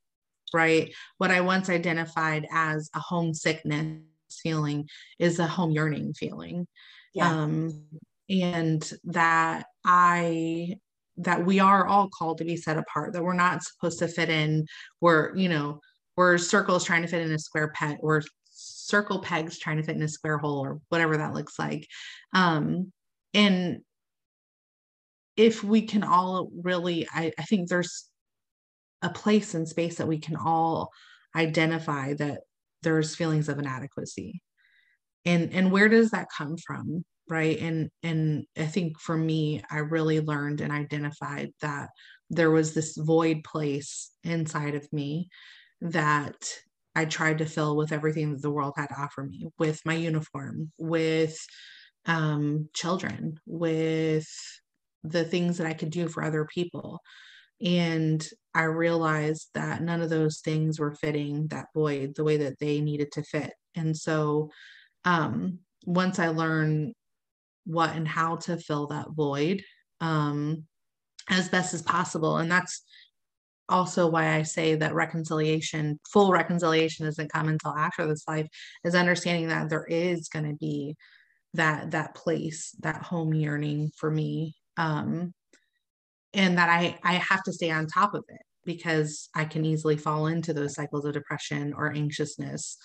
[0.52, 0.92] right?
[1.18, 4.00] What I once identified as a homesickness
[4.42, 6.66] feeling is a home yearning feeling.
[7.14, 7.30] Yeah.
[7.30, 7.84] Um,
[8.28, 10.76] and that I
[11.16, 14.28] that we are all called to be set apart, that we're not supposed to fit
[14.28, 14.66] in.
[15.00, 15.80] We're, you know,
[16.16, 19.96] we're circles trying to fit in a square peg or circle pegs trying to fit
[19.96, 21.86] in a square hole or whatever that looks like.
[22.32, 22.92] Um,
[23.32, 23.80] and
[25.36, 28.08] if we can all really, I, I think there's
[29.02, 30.90] a place and space that we can all
[31.36, 32.40] identify that
[32.82, 34.40] there's feelings of inadequacy.
[35.24, 37.58] And and where does that come from right?
[37.60, 41.88] And and i think for me i really learned and identified that
[42.30, 45.28] there was this void place inside of me
[45.80, 46.48] that
[46.94, 49.94] i tried to fill with everything that the world had to offer me with my
[49.94, 51.38] uniform with
[52.06, 54.28] um, children with
[55.02, 57.00] the things that i could do for other people.
[57.64, 62.58] And i realized that none of those things were fitting that void the way that
[62.58, 63.54] they needed to fit.
[63.74, 64.50] And so
[65.04, 66.94] um, once I learned
[67.64, 69.62] what and how to fill that void
[70.00, 70.64] um,
[71.28, 72.36] as best as possible.
[72.38, 72.82] And that's
[73.68, 78.46] also why I say that reconciliation, full reconciliation, doesn't come until after this life,
[78.84, 80.96] is understanding that there is going to be
[81.54, 85.32] that that place, that home yearning for me, um,
[86.34, 89.96] and that I I have to stay on top of it because I can easily
[89.96, 92.76] fall into those cycles of depression or anxiousness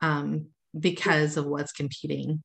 [0.00, 0.46] um,
[0.78, 2.42] because of what's competing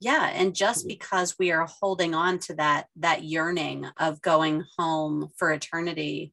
[0.00, 5.28] yeah and just because we are holding on to that that yearning of going home
[5.36, 6.32] for eternity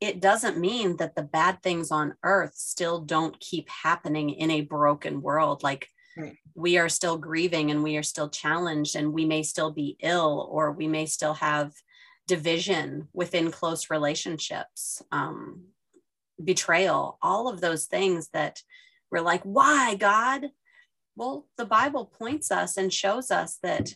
[0.00, 4.62] it doesn't mean that the bad things on earth still don't keep happening in a
[4.62, 5.62] broken world.
[5.62, 6.36] Like right.
[6.54, 10.48] we are still grieving and we are still challenged and we may still be ill
[10.50, 11.72] or we may still have
[12.26, 15.64] division within close relationships um,
[16.42, 18.62] betrayal all of those things that
[19.10, 20.46] we're like why god
[21.16, 23.94] well, the Bible points us and shows us that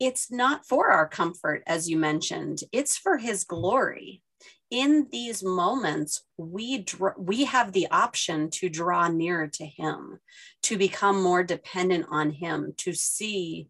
[0.00, 4.22] it's not for our comfort, as you mentioned, it's for His glory.
[4.70, 10.18] In these moments, we, dr- we have the option to draw nearer to Him,
[10.64, 13.68] to become more dependent on Him, to see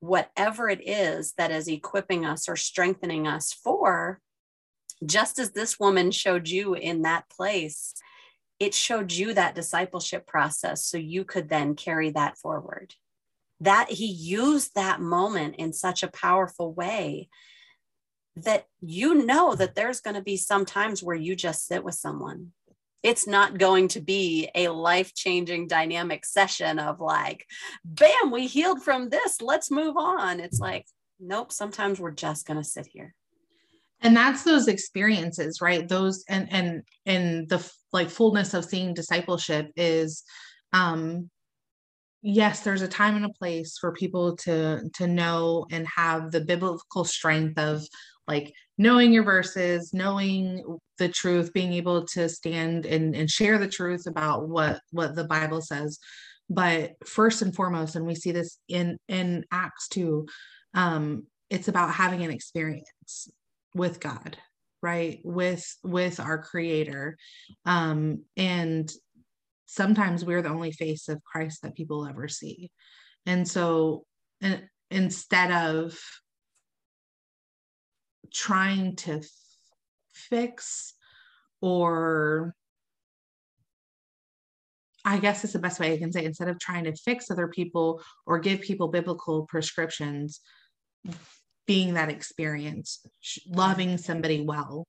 [0.00, 4.20] whatever it is that is equipping us or strengthening us for,
[5.04, 7.94] just as this woman showed you in that place
[8.58, 12.94] it showed you that discipleship process so you could then carry that forward.
[13.60, 17.28] That he used that moment in such a powerful way
[18.36, 21.94] that you know that there's going to be some times where you just sit with
[21.94, 22.52] someone.
[23.02, 27.46] It's not going to be a life changing dynamic session of like
[27.84, 30.40] bam we healed from this let's move on.
[30.40, 30.86] It's like
[31.20, 33.14] nope sometimes we're just going to sit here.
[34.00, 35.88] And that's those experiences right?
[35.88, 40.22] Those and and and the like fullness of seeing discipleship is
[40.72, 41.30] um
[42.22, 46.40] yes there's a time and a place for people to to know and have the
[46.40, 47.82] biblical strength of
[48.26, 50.62] like knowing your verses knowing
[50.98, 55.24] the truth being able to stand and, and share the truth about what what the
[55.24, 55.98] bible says.
[56.50, 60.26] But first and foremost and we see this in in acts 2
[60.74, 63.28] um it's about having an experience
[63.74, 64.36] with God,
[64.82, 65.20] right?
[65.24, 67.16] With with our creator.
[67.64, 68.90] Um and
[69.66, 72.70] sometimes we're the only face of Christ that people ever see.
[73.26, 74.04] And so
[74.40, 75.98] and instead of
[78.32, 79.28] trying to f-
[80.12, 80.94] fix
[81.60, 82.54] or
[85.04, 87.48] I guess it's the best way I can say instead of trying to fix other
[87.48, 90.40] people or give people biblical prescriptions,
[91.68, 93.06] being that experience,
[93.46, 94.86] loving somebody well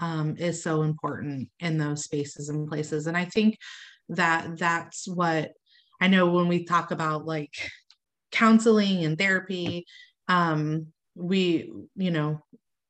[0.00, 3.06] um, is so important in those spaces and places.
[3.06, 3.58] And I think
[4.08, 5.52] that that's what
[6.00, 7.52] I know when we talk about like
[8.32, 9.84] counseling and therapy.
[10.28, 12.40] Um, we, you know,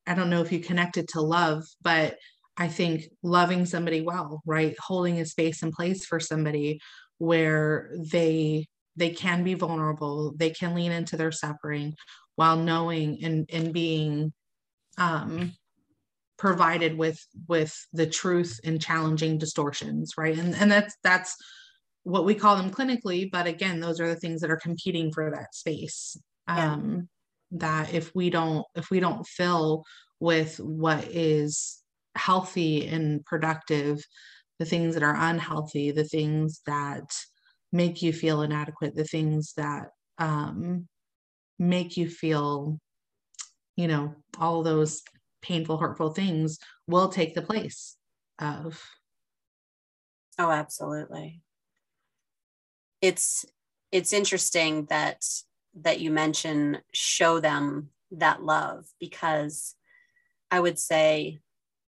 [0.06, 2.16] I don't know if you connected to love, but
[2.56, 4.76] I think loving somebody well, right?
[4.78, 6.80] Holding a space and place for somebody
[7.18, 11.94] where they they can be vulnerable, they can lean into their suffering
[12.36, 14.32] while knowing and, and being
[14.98, 15.52] um,
[16.42, 21.36] provided with with the truth and challenging distortions right and and that's that's
[22.02, 25.30] what we call them clinically but again those are the things that are competing for
[25.30, 26.16] that space
[26.48, 26.72] yeah.
[26.72, 27.08] um
[27.52, 29.84] that if we don't if we don't fill
[30.18, 31.80] with what is
[32.16, 34.02] healthy and productive
[34.58, 37.08] the things that are unhealthy the things that
[37.72, 40.88] make you feel inadequate the things that um
[41.62, 42.78] make you feel,
[43.76, 45.02] you know, all those
[45.40, 47.96] painful, hurtful things will take the place
[48.38, 48.82] of.
[50.38, 51.40] Oh, absolutely.
[53.00, 53.44] It's
[53.90, 55.24] it's interesting that
[55.74, 59.74] that you mention show them that love because
[60.50, 61.40] I would say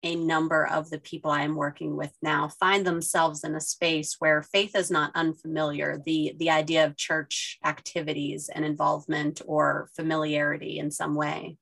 [0.06, 4.16] a number of the people I am working with now find themselves in a space
[4.18, 6.00] where faith is not unfamiliar.
[6.04, 11.58] The, the idea of church activities and involvement or familiarity in some way.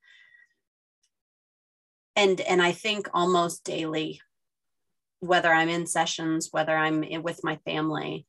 [2.17, 4.21] and and i think almost daily
[5.21, 8.27] whether i'm in sessions whether i'm with my family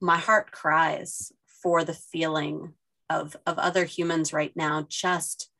[0.00, 1.32] my heart cries
[1.62, 2.74] for the feeling
[3.10, 5.50] of of other humans right now just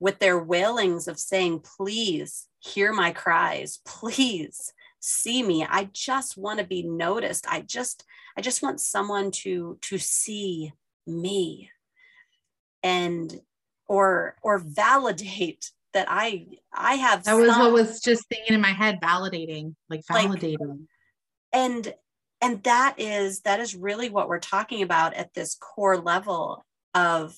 [0.00, 3.80] with their wailings of saying please hear my cries.
[3.86, 5.66] Please see me.
[5.68, 7.46] I just want to be noticed.
[7.48, 8.04] I just
[8.36, 10.72] i just want someone to to see
[11.06, 11.70] me.
[12.82, 13.40] And
[13.86, 18.60] or or validate that i i have that was some, what was just thinking in
[18.60, 20.56] my head validating like validating.
[20.60, 20.78] Like,
[21.52, 21.94] and
[22.40, 27.36] and that is that is really what we're talking about at this core level of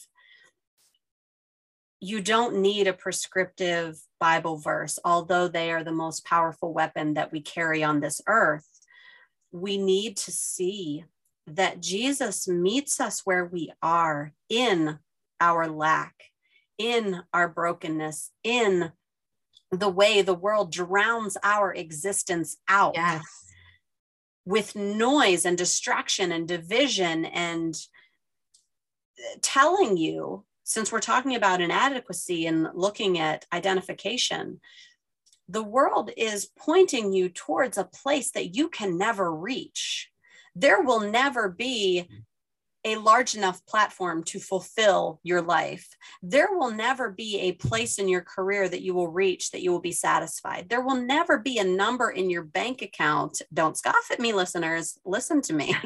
[2.03, 7.31] you don't need a prescriptive Bible verse, although they are the most powerful weapon that
[7.31, 8.69] we carry on this earth.
[9.53, 11.05] We need to see
[11.47, 14.99] that Jesus meets us where we are in
[15.41, 16.15] our lack,
[16.77, 18.91] in our brokenness, in
[19.71, 23.23] the way the world drowns our existence out yes.
[24.45, 27.77] with noise and distraction and division and
[29.21, 34.61] uh, telling you since we're talking about inadequacy and looking at identification,
[35.49, 40.11] the world is pointing you towards a place that you can never reach.
[40.55, 42.09] There will never be
[42.85, 45.89] a large enough platform to fulfill your life.
[46.23, 49.71] There will never be a place in your career that you will reach that you
[49.71, 50.69] will be satisfied.
[50.69, 53.41] There will never be a number in your bank account.
[53.55, 54.99] Don't scoff at me, listeners.
[55.05, 55.77] Listen to me.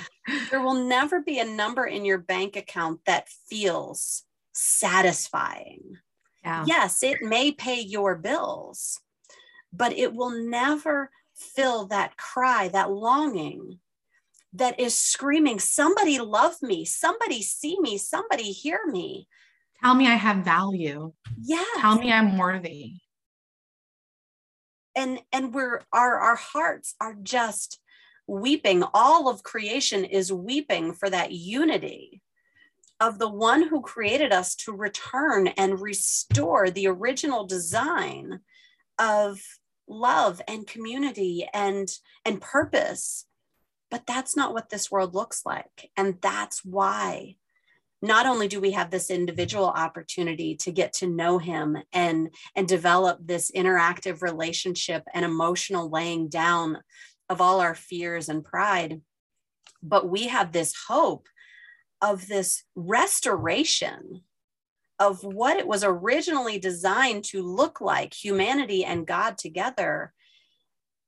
[0.50, 5.98] there will never be a number in your bank account that feels satisfying.
[6.44, 6.64] Yeah.
[6.66, 9.00] Yes, it may pay your bills,
[9.72, 13.78] but it will never fill that cry, that longing
[14.54, 19.28] that is screaming, somebody love me, somebody see me, somebody hear me.
[19.82, 21.12] Tell me I have value.
[21.40, 21.64] Yeah.
[21.78, 22.94] Tell me I'm worthy.
[24.94, 27.80] And and we're our our hearts are just
[28.26, 28.84] weeping.
[28.94, 32.21] All of creation is weeping for that unity
[33.02, 38.40] of the one who created us to return and restore the original design
[38.98, 39.38] of
[39.86, 43.26] love and community and and purpose
[43.92, 45.90] but that's not what this world looks like.
[45.98, 47.36] And that's why
[48.00, 52.66] not only do we have this individual opportunity to get to know him and and
[52.66, 56.78] develop this interactive relationship and emotional laying down
[57.28, 59.00] of all our fears and pride
[59.84, 61.28] but we have this hope
[62.02, 64.22] of this restoration
[64.98, 70.12] of what it was originally designed to look like humanity and god together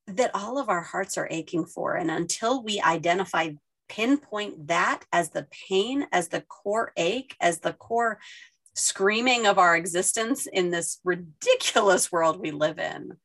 [0.07, 1.95] that all of our hearts are aching for.
[1.95, 3.51] And until we identify,
[3.88, 8.18] pinpoint that as the pain, as the core ache, as the core
[8.74, 13.16] screaming of our existence in this ridiculous world we live in,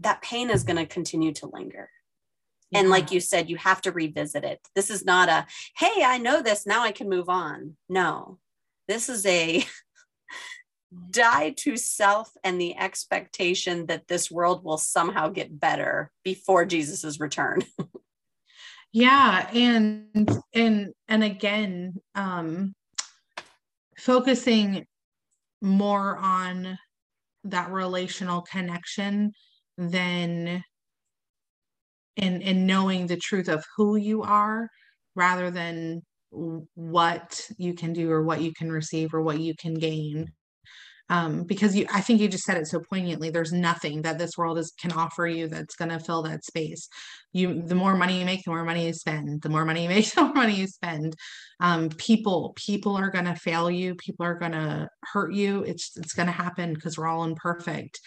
[0.00, 1.88] that pain is going to continue to linger.
[2.70, 2.80] Yeah.
[2.80, 4.60] And like you said, you have to revisit it.
[4.74, 5.46] This is not a,
[5.76, 7.76] hey, I know this, now I can move on.
[7.88, 8.38] No,
[8.88, 9.64] this is a
[11.10, 17.20] die to self and the expectation that this world will somehow get better before Jesus's
[17.20, 17.62] return.
[18.92, 22.74] yeah, and and and again, um
[23.98, 24.86] focusing
[25.62, 26.78] more on
[27.44, 29.32] that relational connection
[29.78, 30.62] than
[32.16, 34.68] in in knowing the truth of who you are
[35.14, 39.74] rather than what you can do or what you can receive or what you can
[39.74, 40.32] gain.
[41.08, 44.36] Um, because you i think you just said it so poignantly there's nothing that this
[44.36, 46.88] world is can offer you that's going to fill that space.
[47.32, 49.42] You the more money you make the more money you spend.
[49.42, 51.14] The more money you make the more money you spend.
[51.60, 53.94] Um, people people are going to fail you.
[53.94, 55.62] People are going to hurt you.
[55.62, 58.00] It's it's going to happen because we're all imperfect.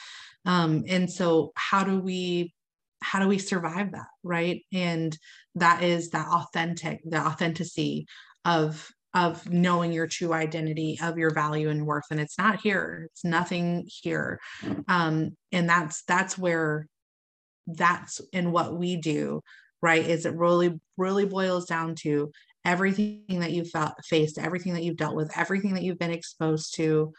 [0.46, 2.54] Um, and so how do we
[3.02, 4.64] how do we survive that right?
[4.74, 5.18] And
[5.56, 8.08] that is that authentic the authenticity
[8.46, 12.06] of of knowing your true identity of your value and worth.
[12.12, 14.40] And it's not here it's nothing here.
[14.88, 16.88] Um and that's that's where
[17.68, 19.42] that's in what we do
[19.82, 22.32] right is it really really boils down to
[22.66, 23.72] everything that you've
[24.04, 27.14] faced everything that you've dealt with everything that you've been exposed to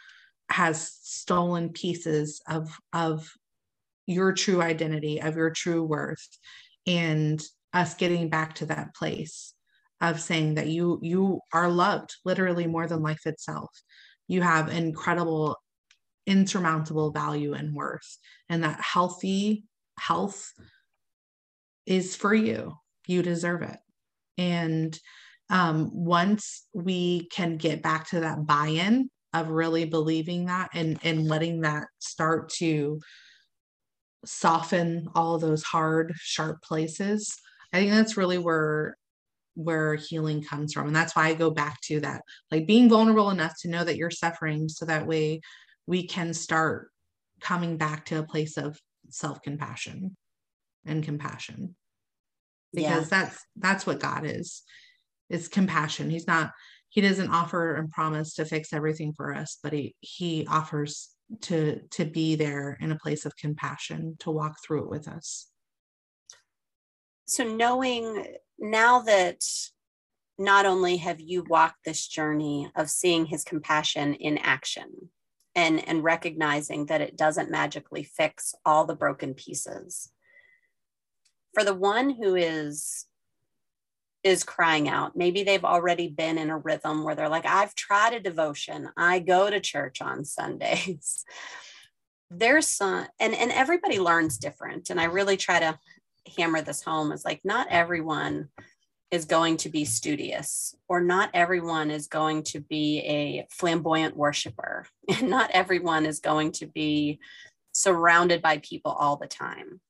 [0.51, 3.33] has stolen pieces of of
[4.11, 6.27] your true identity of your true worth
[6.87, 7.41] and
[7.73, 9.55] us getting back to that place
[10.01, 13.71] of saying that you you are loved literally more than life itself.
[14.27, 15.57] You have incredible
[16.27, 19.65] insurmountable value and worth and that healthy
[19.99, 20.53] health
[21.87, 22.75] is for you.
[23.07, 23.79] You deserve it.
[24.39, 24.99] And
[25.51, 31.29] um, once we can get back to that buy-in of really believing that and and
[31.29, 33.01] letting that start to
[34.25, 37.37] soften all those hard sharp places.
[37.73, 38.97] I think that's really where
[39.55, 40.87] where healing comes from.
[40.87, 43.97] And that's why i go back to that like being vulnerable enough to know that
[43.97, 45.41] you're suffering so that way
[45.87, 46.91] we can start
[47.41, 50.17] coming back to a place of self-compassion
[50.87, 51.75] and compassion.
[52.73, 53.23] Because yeah.
[53.23, 54.63] that's that's what god is
[55.29, 56.11] it's compassion.
[56.11, 56.51] He's not
[56.89, 61.11] he doesn't offer and promise to fix everything for us but he he offers
[61.43, 65.49] to to be there in a place of compassion to walk through it with us.
[67.27, 68.27] So knowing
[68.59, 69.45] now that
[70.39, 75.11] not only have you walked this journey of seeing his compassion in action
[75.55, 80.11] and and recognizing that it doesn't magically fix all the broken pieces
[81.55, 83.07] for the one who is
[84.23, 85.17] is crying out.
[85.17, 88.91] Maybe they've already been in a rhythm where they're like i've tried a devotion.
[88.97, 91.25] I go to church on sundays.
[92.31, 95.77] There's some and and everybody learns different and i really try to
[96.37, 98.51] hammer this home is like not everyone
[99.11, 104.87] is going to be studious or not everyone is going to be a flamboyant worshiper
[105.09, 107.19] and not everyone is going to be
[107.73, 109.81] surrounded by people all the time.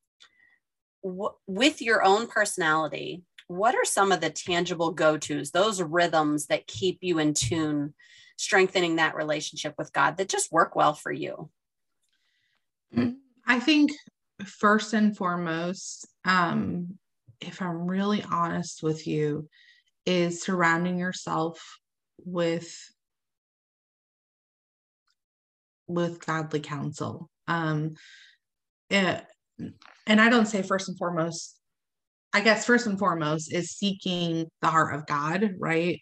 [1.03, 6.69] W- with your own personality what are some of the tangible go-to's those rhythms that
[6.69, 7.93] keep you in tune
[8.37, 11.51] strengthening that relationship with god that just work well for you?
[13.45, 13.91] I think
[14.45, 16.97] first and foremost um,
[17.41, 19.49] if i'm really honest with you
[20.07, 21.79] is surrounding yourself
[22.25, 22.73] with
[25.89, 27.29] with godly counsel.
[27.49, 27.97] Um
[28.89, 29.21] it, eh,
[30.07, 31.60] and I don't say first and foremost,
[32.33, 36.01] I guess first and foremost is seeking the heart of God, right?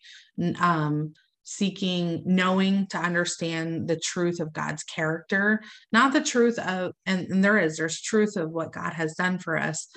[0.61, 1.15] Um,
[1.45, 5.63] seeking knowing to understand the truth of God's character,
[5.93, 9.39] not the truth of, and, and there is, there's truth of what God has done
[9.39, 9.89] for us,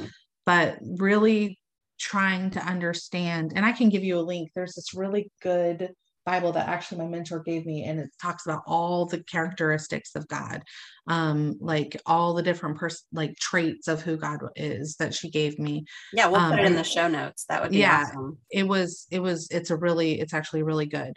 [0.46, 1.60] but really
[2.00, 3.52] trying to understand.
[3.54, 4.52] And I can give you a link.
[4.56, 5.90] There's this really good
[6.32, 10.26] Bible that actually my mentor gave me, and it talks about all the characteristics of
[10.30, 10.64] God,
[11.08, 15.60] um, like all the different pers- like traits of who God is that she gave
[15.60, 15.84] me.
[16.14, 17.44] Yeah, we'll um, put it in the show notes.
[17.50, 18.38] That would be yeah, awesome.
[18.50, 21.14] It was, it was, it's a really, it's actually really good.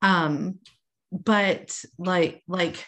[0.00, 0.60] Um,
[1.12, 2.86] but like, like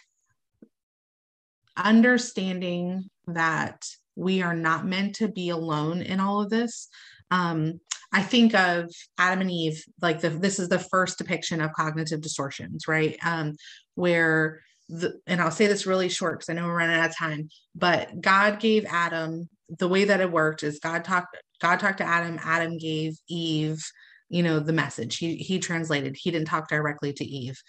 [1.77, 6.89] understanding that we are not meant to be alone in all of this
[7.31, 7.81] um,
[8.17, 12.23] I think of Adam and Eve, like the, this is the first depiction of cognitive
[12.23, 13.14] distortions, right?
[13.23, 13.57] Um,
[13.95, 17.17] where the, and I'll say this really short because I know we're running out of
[17.17, 21.99] time, but God gave Adam the way that it worked is God talked, God talked
[21.99, 23.85] to Adam, Adam gave Eve,
[24.31, 25.19] you know, the message.
[25.19, 27.61] He he translated, he didn't talk directly to Eve.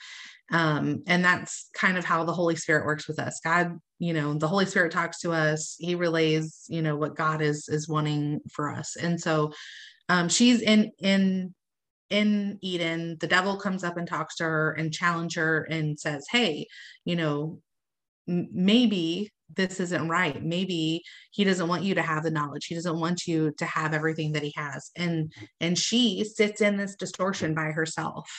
[0.50, 3.42] Um, and that's kind of how the Holy Spirit works with us.
[3.44, 7.42] God, you know, the Holy Spirit talks to us, he relays, you know, what God
[7.42, 8.96] is is wanting for us.
[8.96, 9.52] And so
[10.10, 11.54] um, she's in in
[12.10, 16.26] in Eden, the devil comes up and talks to her and challenge her and says,
[16.32, 16.68] Hey,
[17.06, 17.60] you know,
[18.30, 20.44] m- maybe this isn't right.
[20.44, 22.66] Maybe he doesn't want you to have the knowledge.
[22.66, 24.92] He doesn't want you to have everything that he has.
[24.96, 25.32] And
[25.62, 28.30] and she sits in this distortion by herself,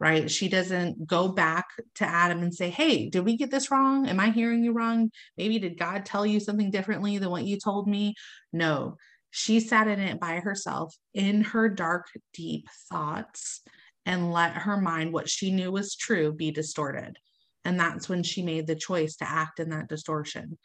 [0.00, 0.30] right?
[0.30, 1.66] She doesn't go back
[1.96, 4.08] to Adam and say, "Hey, did we get this wrong?
[4.08, 5.10] Am I hearing you wrong?
[5.36, 8.14] Maybe did God tell you something differently than what you told me?"
[8.52, 8.96] No.
[9.38, 13.60] She sat in it by herself in her dark, deep thoughts
[14.06, 17.18] and let her mind, what she knew was true, be distorted.
[17.62, 20.56] And that's when she made the choice to act in that distortion.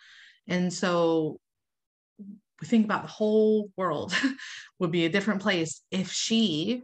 [0.48, 1.42] And so
[2.18, 4.14] we think about the whole world
[4.80, 6.84] would be a different place if she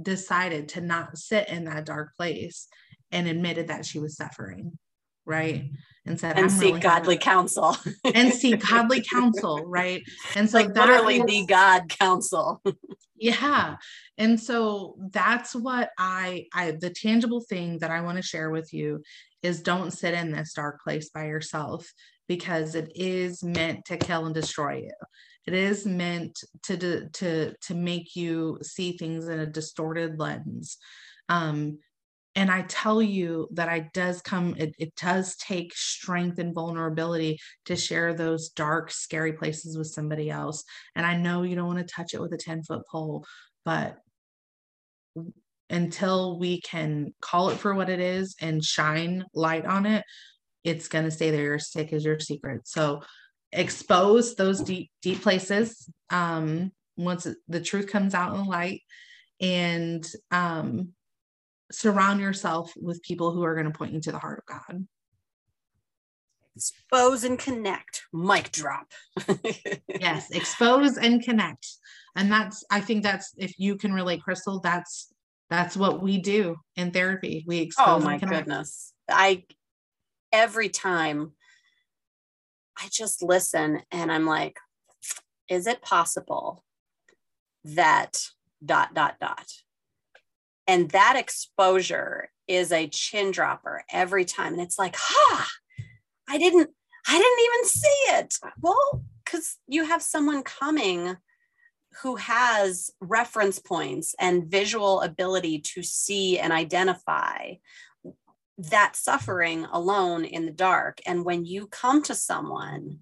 [0.00, 2.68] decided to not sit in that dark place
[3.10, 4.78] and admitted that she was suffering
[5.24, 5.70] right?
[6.04, 7.76] And said and seek really godly counsel.
[8.14, 10.02] And seek godly counsel right?
[10.34, 12.62] And so like literally was, the god counsel.
[13.22, 13.76] Yeah.
[14.18, 18.74] And so that's what i i the tangible thing that i want to share with
[18.74, 19.00] you
[19.44, 21.92] is don't sit in this dark place by yourself
[22.28, 24.92] because it is meant to kill and destroy you.
[25.46, 30.78] It is meant to to to make you see things in a distorted lens.
[31.28, 31.78] Um
[32.34, 37.38] and i tell you that i does come it, it does take strength and vulnerability
[37.64, 40.64] to share those dark scary places with somebody else.
[40.94, 43.24] And i know you don't want to touch it with a 10 foot pole
[43.64, 43.98] but
[45.70, 50.04] until we can call it for what it is and shine light on it
[50.64, 52.66] it's going to stay there as sick as your secret.
[52.66, 53.02] So
[53.52, 58.80] expose those deep deep places um once the truth comes out in the light
[59.42, 60.88] and um
[61.72, 64.86] surround yourself with people who are going to point you to the heart of God.
[66.54, 68.02] Expose and connect.
[68.12, 68.86] Mic drop.
[69.88, 71.66] yes, expose and connect.
[72.14, 75.12] And that's I think that's if you can relate, Crystal, that's
[75.48, 77.44] that's what we do in therapy.
[77.46, 77.86] We oh expose.
[77.86, 78.92] Oh my goodness.
[79.10, 79.44] I
[80.30, 81.32] every time
[82.78, 84.56] I just listen and I'm like,
[85.48, 86.64] is it possible
[87.64, 88.18] that
[88.64, 89.46] dot dot dot
[90.66, 94.54] and that exposure is a chin dropper every time.
[94.54, 95.48] And it's like ha
[96.28, 96.70] i didn't
[97.08, 98.34] i didn't even see it.
[98.60, 101.16] Well because you have someone coming
[102.02, 107.54] who has reference points and visual ability to see and identify
[108.58, 111.00] that suffering alone in the dark.
[111.06, 112.98] And when you come to someone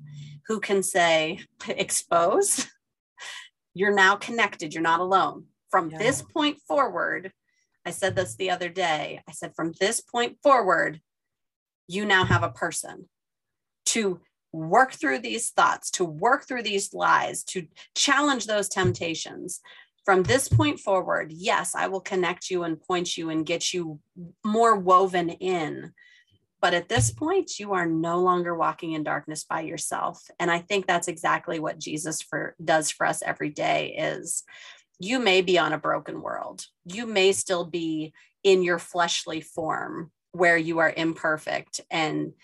[0.47, 2.67] who can say expose
[3.75, 4.75] you're now connected.
[4.75, 5.45] You're not alone.
[5.71, 5.99] From yeah.
[5.99, 7.33] this point forward
[7.91, 9.21] I said this the other day.
[9.29, 11.01] I said, from this point forward,
[11.89, 13.09] you now have a person
[13.87, 14.21] to
[14.53, 17.67] work through these thoughts, to work through these lies, to
[17.97, 19.61] challenge those temptations.
[20.05, 23.99] From this point forward, yes, I will connect you and point you and get you
[24.45, 25.93] more woven in.
[26.61, 30.23] But at this point, you are no longer walking in darkness by yourself.
[30.39, 34.45] And I think that's exactly what Jesus for, does for us every day is
[35.01, 36.67] you may be on a broken world.
[36.85, 38.13] You may still be
[38.45, 42.35] in your fleshly form where you are imperfect and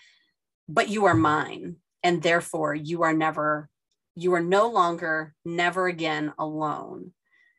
[0.67, 3.69] but you are mine and therefore you are never
[4.15, 7.13] you are no longer never again alone.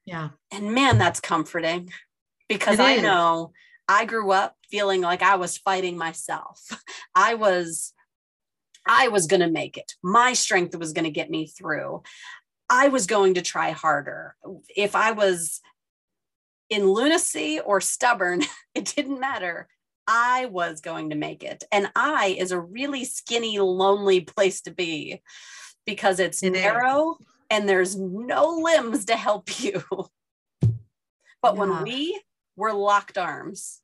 [0.05, 0.31] Yeah.
[0.51, 1.91] And man that's comforting
[2.49, 3.53] because I know
[3.89, 6.61] I grew up feeling like I was fighting myself.
[7.15, 7.95] I was
[8.89, 9.95] I was going to make it.
[10.03, 12.03] My strength was going to get me through.
[12.71, 14.37] I was going to try harder.
[14.75, 15.61] If I was
[16.71, 18.43] in lunacy or stubborn,
[18.75, 19.69] it didn't matter.
[20.07, 21.65] I was going to make it.
[21.71, 25.23] And I is a really skinny, lonely place to be
[25.85, 27.27] because it's it narrow is.
[27.51, 29.83] and there's no limbs to help you.
[30.61, 30.73] but
[31.43, 31.51] yeah.
[31.53, 32.21] when we
[32.57, 33.81] were locked arms.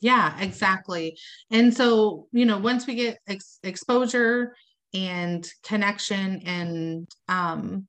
[0.00, 1.16] Yeah, exactly.
[1.50, 4.56] And so, you know, once we get ex- exposure
[4.94, 7.86] and connection and um,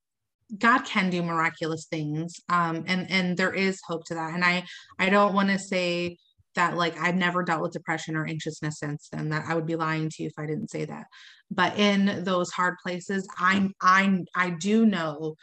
[0.57, 2.39] God can do miraculous things.
[2.49, 4.33] Um, and and there is hope to that.
[4.33, 4.65] And I
[4.99, 6.17] I don't want to say
[6.55, 9.29] that like I've never dealt with depression or anxiousness since then.
[9.29, 11.05] That I would be lying to you if I didn't say that.
[11.49, 15.35] But in those hard places, I'm I I do know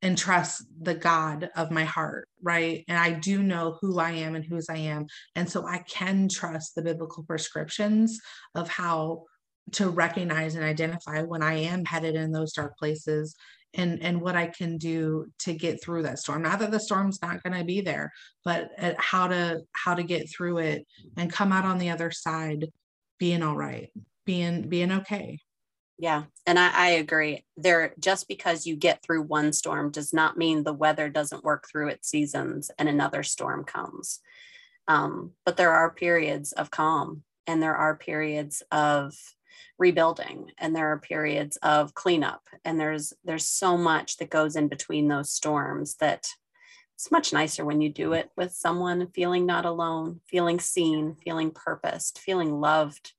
[0.00, 2.84] and trust the God of my heart, right?
[2.86, 5.06] And I do know who I am and whose I am.
[5.34, 8.20] And so I can trust the biblical prescriptions
[8.54, 9.24] of how
[9.72, 13.36] to recognize and identify when I am headed in those dark places
[13.74, 16.42] and and what I can do to get through that storm.
[16.42, 18.12] Not that the storm's not going to be there,
[18.44, 22.66] but how to how to get through it and come out on the other side
[23.18, 23.90] being all right,
[24.24, 25.38] being being okay.
[26.00, 27.44] Yeah, and I, I agree.
[27.56, 31.66] There, just because you get through one storm does not mean the weather doesn't work
[31.68, 34.20] through its seasons and another storm comes.
[34.86, 39.12] Um, but there are periods of calm, and there are periods of
[39.78, 44.68] rebuilding and there are periods of cleanup and there's there's so much that goes in
[44.68, 46.28] between those storms that
[46.98, 51.52] it's much nicer when you do it with someone feeling not alone feeling seen feeling
[51.52, 53.12] purposed feeling loved.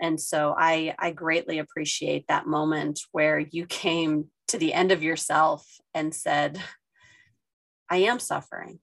[0.00, 5.02] And so i i greatly appreciate that moment where you came to the end of
[5.02, 6.60] yourself and said
[7.90, 8.78] i am suffering.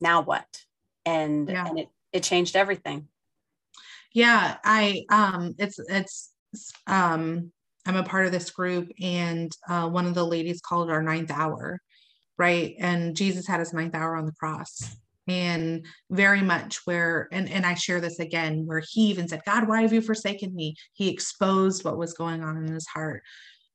[0.00, 0.64] Now what?
[1.06, 1.68] And yeah.
[1.68, 3.06] and it it changed everything
[4.14, 6.32] yeah i um it's it's
[6.86, 7.50] um
[7.86, 11.30] i'm a part of this group and uh, one of the ladies called our ninth
[11.30, 11.80] hour
[12.38, 12.74] right?
[12.78, 14.96] And jesus had his ninth hour on the cross
[15.28, 19.68] and very much where and and i share this again where he even said god
[19.68, 20.74] why have you forsaken me?
[20.94, 23.22] He exposed what was going on in his heart.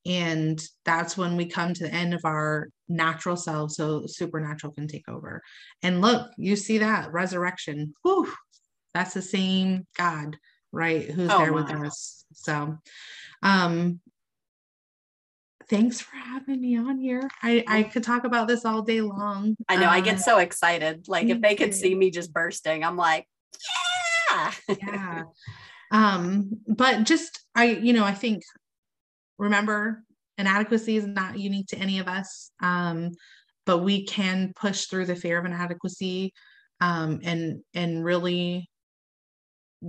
[0.05, 4.87] And that's when we come to the end of our natural selves so supernatural can
[4.87, 5.41] take over.
[5.83, 7.93] And look you see that resurrection.
[8.03, 8.31] Whew,
[8.97, 10.37] that's the same God,
[10.71, 11.03] right?
[11.09, 12.25] Who's oh there with us.
[12.33, 12.77] So,
[13.43, 13.99] um,
[15.69, 17.29] thanks for having me on here.
[17.43, 19.55] I, I could talk about this all day long.
[19.69, 19.87] I know.
[19.87, 21.07] Uh, I get uh, so excited.
[21.07, 23.27] Like if they could see me just bursting, I'm like,
[24.31, 24.51] yeah.
[24.81, 25.23] yeah.
[25.91, 28.41] Um, but just I, you know, I think
[29.37, 30.03] remember
[30.39, 32.51] inadequacy is not unique to any of us.
[32.61, 33.11] Um,
[33.65, 36.33] but we can push through the fear of inadequacy
[36.79, 38.69] um, and and really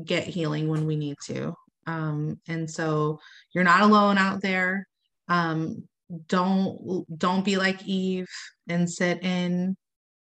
[0.04, 1.54] get healing when we need to.
[1.86, 3.18] Um, and so
[3.54, 4.86] you're not alone out there.
[5.28, 5.88] Um,
[6.26, 8.28] don't don't be like Eve
[8.68, 9.76] and sit in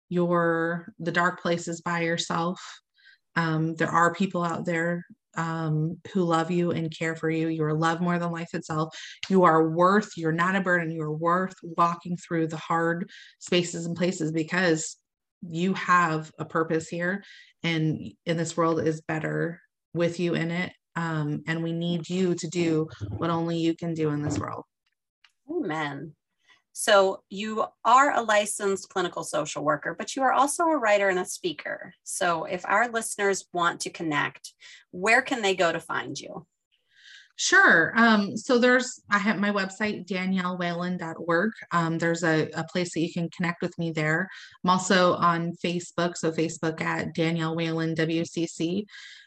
[0.08, 2.60] your the dark places by yourself.
[3.36, 5.04] Um, there are people out there
[5.36, 7.48] um, who love you and care for you.
[7.48, 8.96] You are loved more than life itself.
[9.28, 10.90] You are worth, you're not a burden.
[10.90, 14.96] You are worth walking through the hard spaces and places because
[15.50, 17.24] you have a purpose here
[17.62, 19.60] and in this world is better
[19.94, 20.72] with you in it.
[20.96, 24.64] Um, and we need you to do what only you can do in this world.
[25.50, 26.14] Amen.
[26.72, 31.20] So you are a licensed clinical social worker, but you are also a writer and
[31.20, 31.94] a speaker.
[32.02, 34.52] So if our listeners want to connect,
[34.90, 36.46] where can they go to find you?
[37.36, 37.92] Sure.
[37.96, 41.52] Um, so there's, I have my website, daniellewhalen.org.
[41.72, 44.28] Um, there's a, a, place that you can connect with me there.
[44.62, 46.16] I'm also on Facebook.
[46.16, 48.84] So Facebook at Danielle Whalen WCC.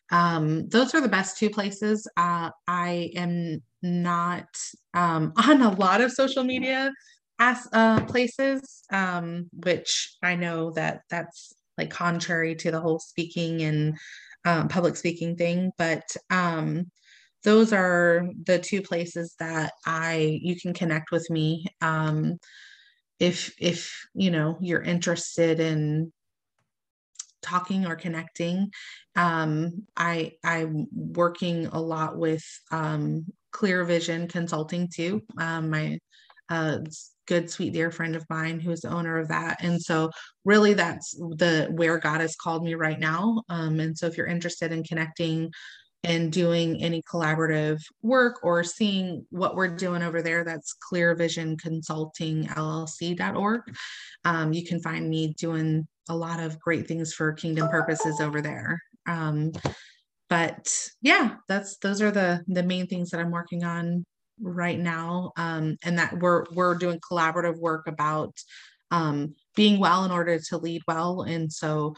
[0.10, 2.08] Um, those are the best two places.
[2.16, 4.48] Uh, I am not
[4.94, 6.94] um, on a lot of social media
[7.40, 13.62] as uh, places, um, which I know that that's like contrary to the whole speaking
[13.64, 13.98] and
[14.46, 16.04] um, public speaking thing, but
[17.48, 21.66] those are the two places that I you can connect with me.
[21.82, 22.40] Um,
[23.22, 26.12] if if you know you're interested in
[27.42, 28.70] talking or connecting.
[29.16, 35.22] Um, i i'm working a lot with um, clear vision consulting too.
[35.40, 36.00] Um, my
[36.50, 36.80] uh,
[37.28, 39.64] good sweet dear friend of mine who's the owner of that.
[39.64, 40.12] And so
[40.44, 43.42] really that's the where god has called me right now.
[43.48, 45.52] Um, and so if you're interested in connecting
[46.04, 51.58] and doing any collaborative work or seeing what we're doing over there that's clear vision
[51.58, 53.62] consulting llc.org
[54.26, 58.42] um, you can find me doing a lot of great things for kingdom purposes over
[58.42, 58.82] there.
[59.08, 59.52] Um,
[60.30, 64.06] but yeah that's those are the the main things that i'm working on
[64.40, 65.32] right now.
[65.38, 68.34] Um, and that we're we're doing collaborative work about
[68.92, 71.22] um, being well in order to lead well.
[71.22, 71.96] And so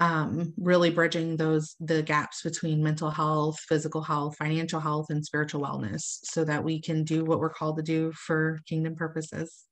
[0.00, 5.60] um, really bridging those the gaps between mental health physical health financial health and spiritual
[5.60, 9.64] wellness so that we can do what we're called to do for kingdom purposes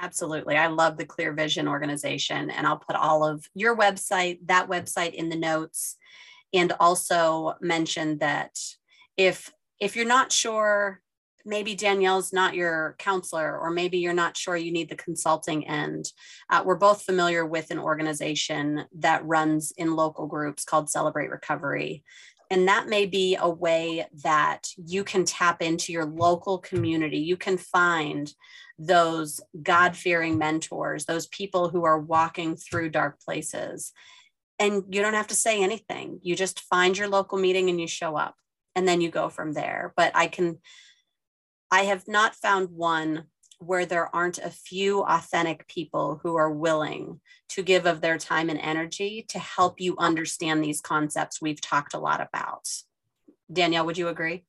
[0.00, 0.56] Absolutely.
[0.56, 5.12] I love the Clear Vision organization, and I'll put all of your website, that website
[5.14, 5.96] in the notes,
[6.54, 8.56] and also mention that
[9.16, 11.00] if if you're not sure
[11.48, 16.12] maybe Danielle's not your counselor, or maybe you're not sure you need the consulting end.
[16.50, 22.04] Uh, we're both familiar with an organization that runs in local groups called Celebrate Recovery.
[22.50, 27.18] And that may be a way that you can tap into your local community.
[27.18, 28.32] You can find
[28.78, 33.92] those God fearing mentors, those people who are walking through dark places.
[34.58, 36.20] And you don't have to say anything.
[36.22, 38.34] You just find your local meeting and you show up,
[38.74, 39.92] and then you go from there.
[39.96, 40.58] But I can
[41.70, 43.24] I have not found one
[43.58, 48.48] where there aren't a few authentic people who are willing to give of their time
[48.48, 52.68] and energy to help you understand these concepts we've talked a lot about.
[53.52, 54.44] Danielle, would you agree?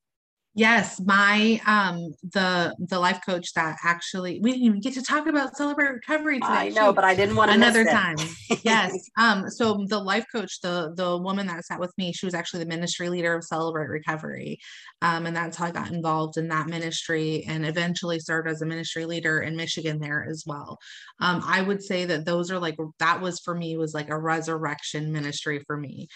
[0.56, 5.28] Yes, my um the the life coach that actually we didn't even get to talk
[5.28, 6.52] about celebrate recovery today.
[6.52, 8.18] I know, but I didn't want to another time.
[8.64, 9.10] yes.
[9.18, 12.64] Um so the life coach, the the woman that sat with me, she was actually
[12.64, 14.58] the ministry leader of Celebrate Recovery.
[15.04, 18.66] Um and that's how I got involved in that ministry and eventually served as a
[18.66, 20.80] ministry leader in Michigan there as well.
[21.20, 24.18] Um I would say that those are like that was for me was like a
[24.18, 26.08] resurrection ministry for me.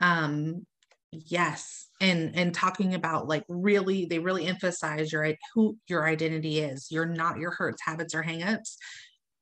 [0.00, 0.64] Um
[1.12, 6.88] yes and and talking about like really they really emphasize your who your identity is
[6.90, 8.76] you're not your hurts habits or hangups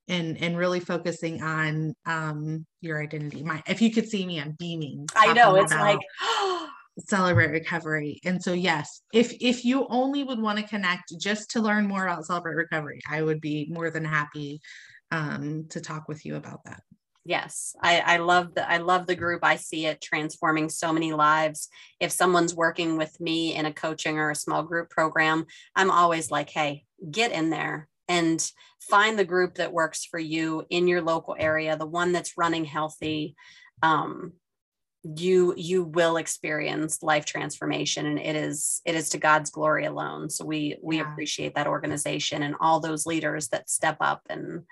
[0.09, 3.43] and and really focusing on um your identity.
[3.43, 6.01] My if you could see me i'm beaming i know it's like
[7.07, 11.61] celebrate recovery and so yes if if you only would want to connect just to
[11.61, 14.61] learn more about celebrate recovery i would be more than happy
[15.13, 16.83] um to talk with you about that
[17.29, 19.45] yes I, I love the i love the group.
[19.45, 21.69] I see it transforming so many lives.
[22.01, 26.31] If someone's working with me in a coaching or a small group program i'm always
[26.31, 28.51] like hey get in there and
[28.81, 32.65] find the group that works for you in your local area the one that's running
[32.65, 33.37] healthy.
[33.83, 34.33] Um,
[35.05, 40.29] you you will experience life transformation and it is it is to god's glory alone.
[40.29, 41.11] So we we yeah.
[41.11, 44.65] appreciate that organization and all those leaders that step up and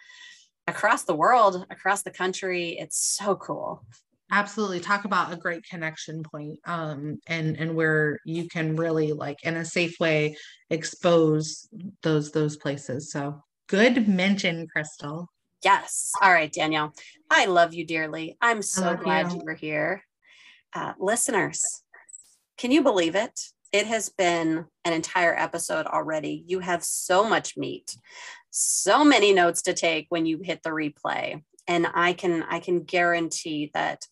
[0.66, 2.76] across the world, across the country.
[2.78, 3.84] It's so cool.
[4.32, 4.80] Absolutely.
[4.80, 9.56] Talk about a great connection point, um, and and where you can really like in
[9.56, 10.36] a safe way
[10.68, 11.68] expose
[12.02, 13.12] those those places.
[13.12, 15.28] So good mention, Crystal.
[15.62, 16.12] Yes.
[16.20, 16.92] All right, Danielle.
[17.30, 18.36] I love you dearly.
[18.40, 19.38] I'm so glad you.
[19.38, 20.02] you were here.
[20.74, 21.82] Uh, listeners,
[22.58, 23.40] can you believe it?
[23.72, 26.44] It has been an entire episode already.
[26.46, 27.96] You have so much meat
[28.58, 31.42] so many notes to take when you hit the replay.
[31.68, 34.06] and i can i can guarantee that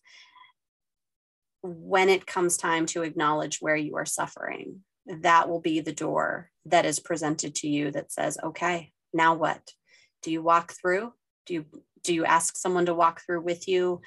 [1.63, 4.81] when it comes time to acknowledge where you are suffering
[5.21, 9.71] that will be the door that is presented to you that says okay now what?
[10.21, 11.13] Do you walk through?
[11.45, 11.65] Do you
[12.03, 14.01] do you ask someone to walk through with you?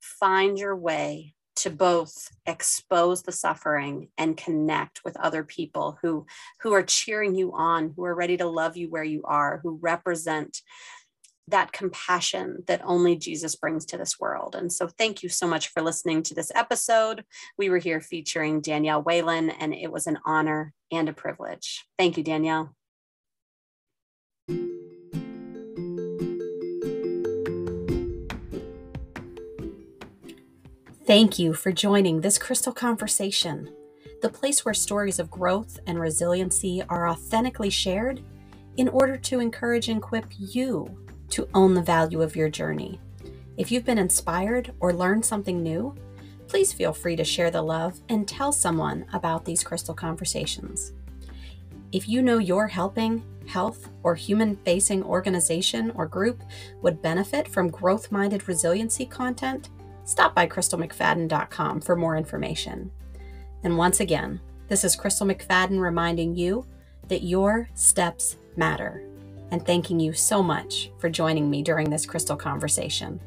[0.00, 6.26] Find your way to both expose the suffering and connect with other people who
[6.60, 9.78] who are cheering you on who are ready to love you where you are who
[9.80, 10.60] represent
[11.48, 14.54] that compassion that only Jesus brings to this world.
[14.54, 17.24] And so, thank you so much for listening to this episode.
[17.58, 21.84] We were here featuring Danielle Whalen, and it was an honor and a privilege.
[21.98, 22.74] Thank you, Danielle.
[31.06, 33.70] Thank you for joining this Crystal Conversation,
[34.22, 38.22] the place where stories of growth and resiliency are authentically shared
[38.78, 40.88] in order to encourage and equip you
[41.28, 42.98] to own the value of your journey.
[43.58, 45.94] If you've been inspired or learned something new,
[46.48, 50.94] please feel free to share the love and tell someone about these crystal conversations.
[51.92, 56.42] If you know your helping, health, or human facing organization or group
[56.80, 59.68] would benefit from growth minded resiliency content,
[60.04, 62.90] stop by crystalmcfadden.com for more information.
[63.62, 66.66] And once again, this is Crystal McFadden reminding you
[67.08, 69.02] that your steps matter
[69.50, 73.20] and thanking you so much for joining me during this crystal conversation.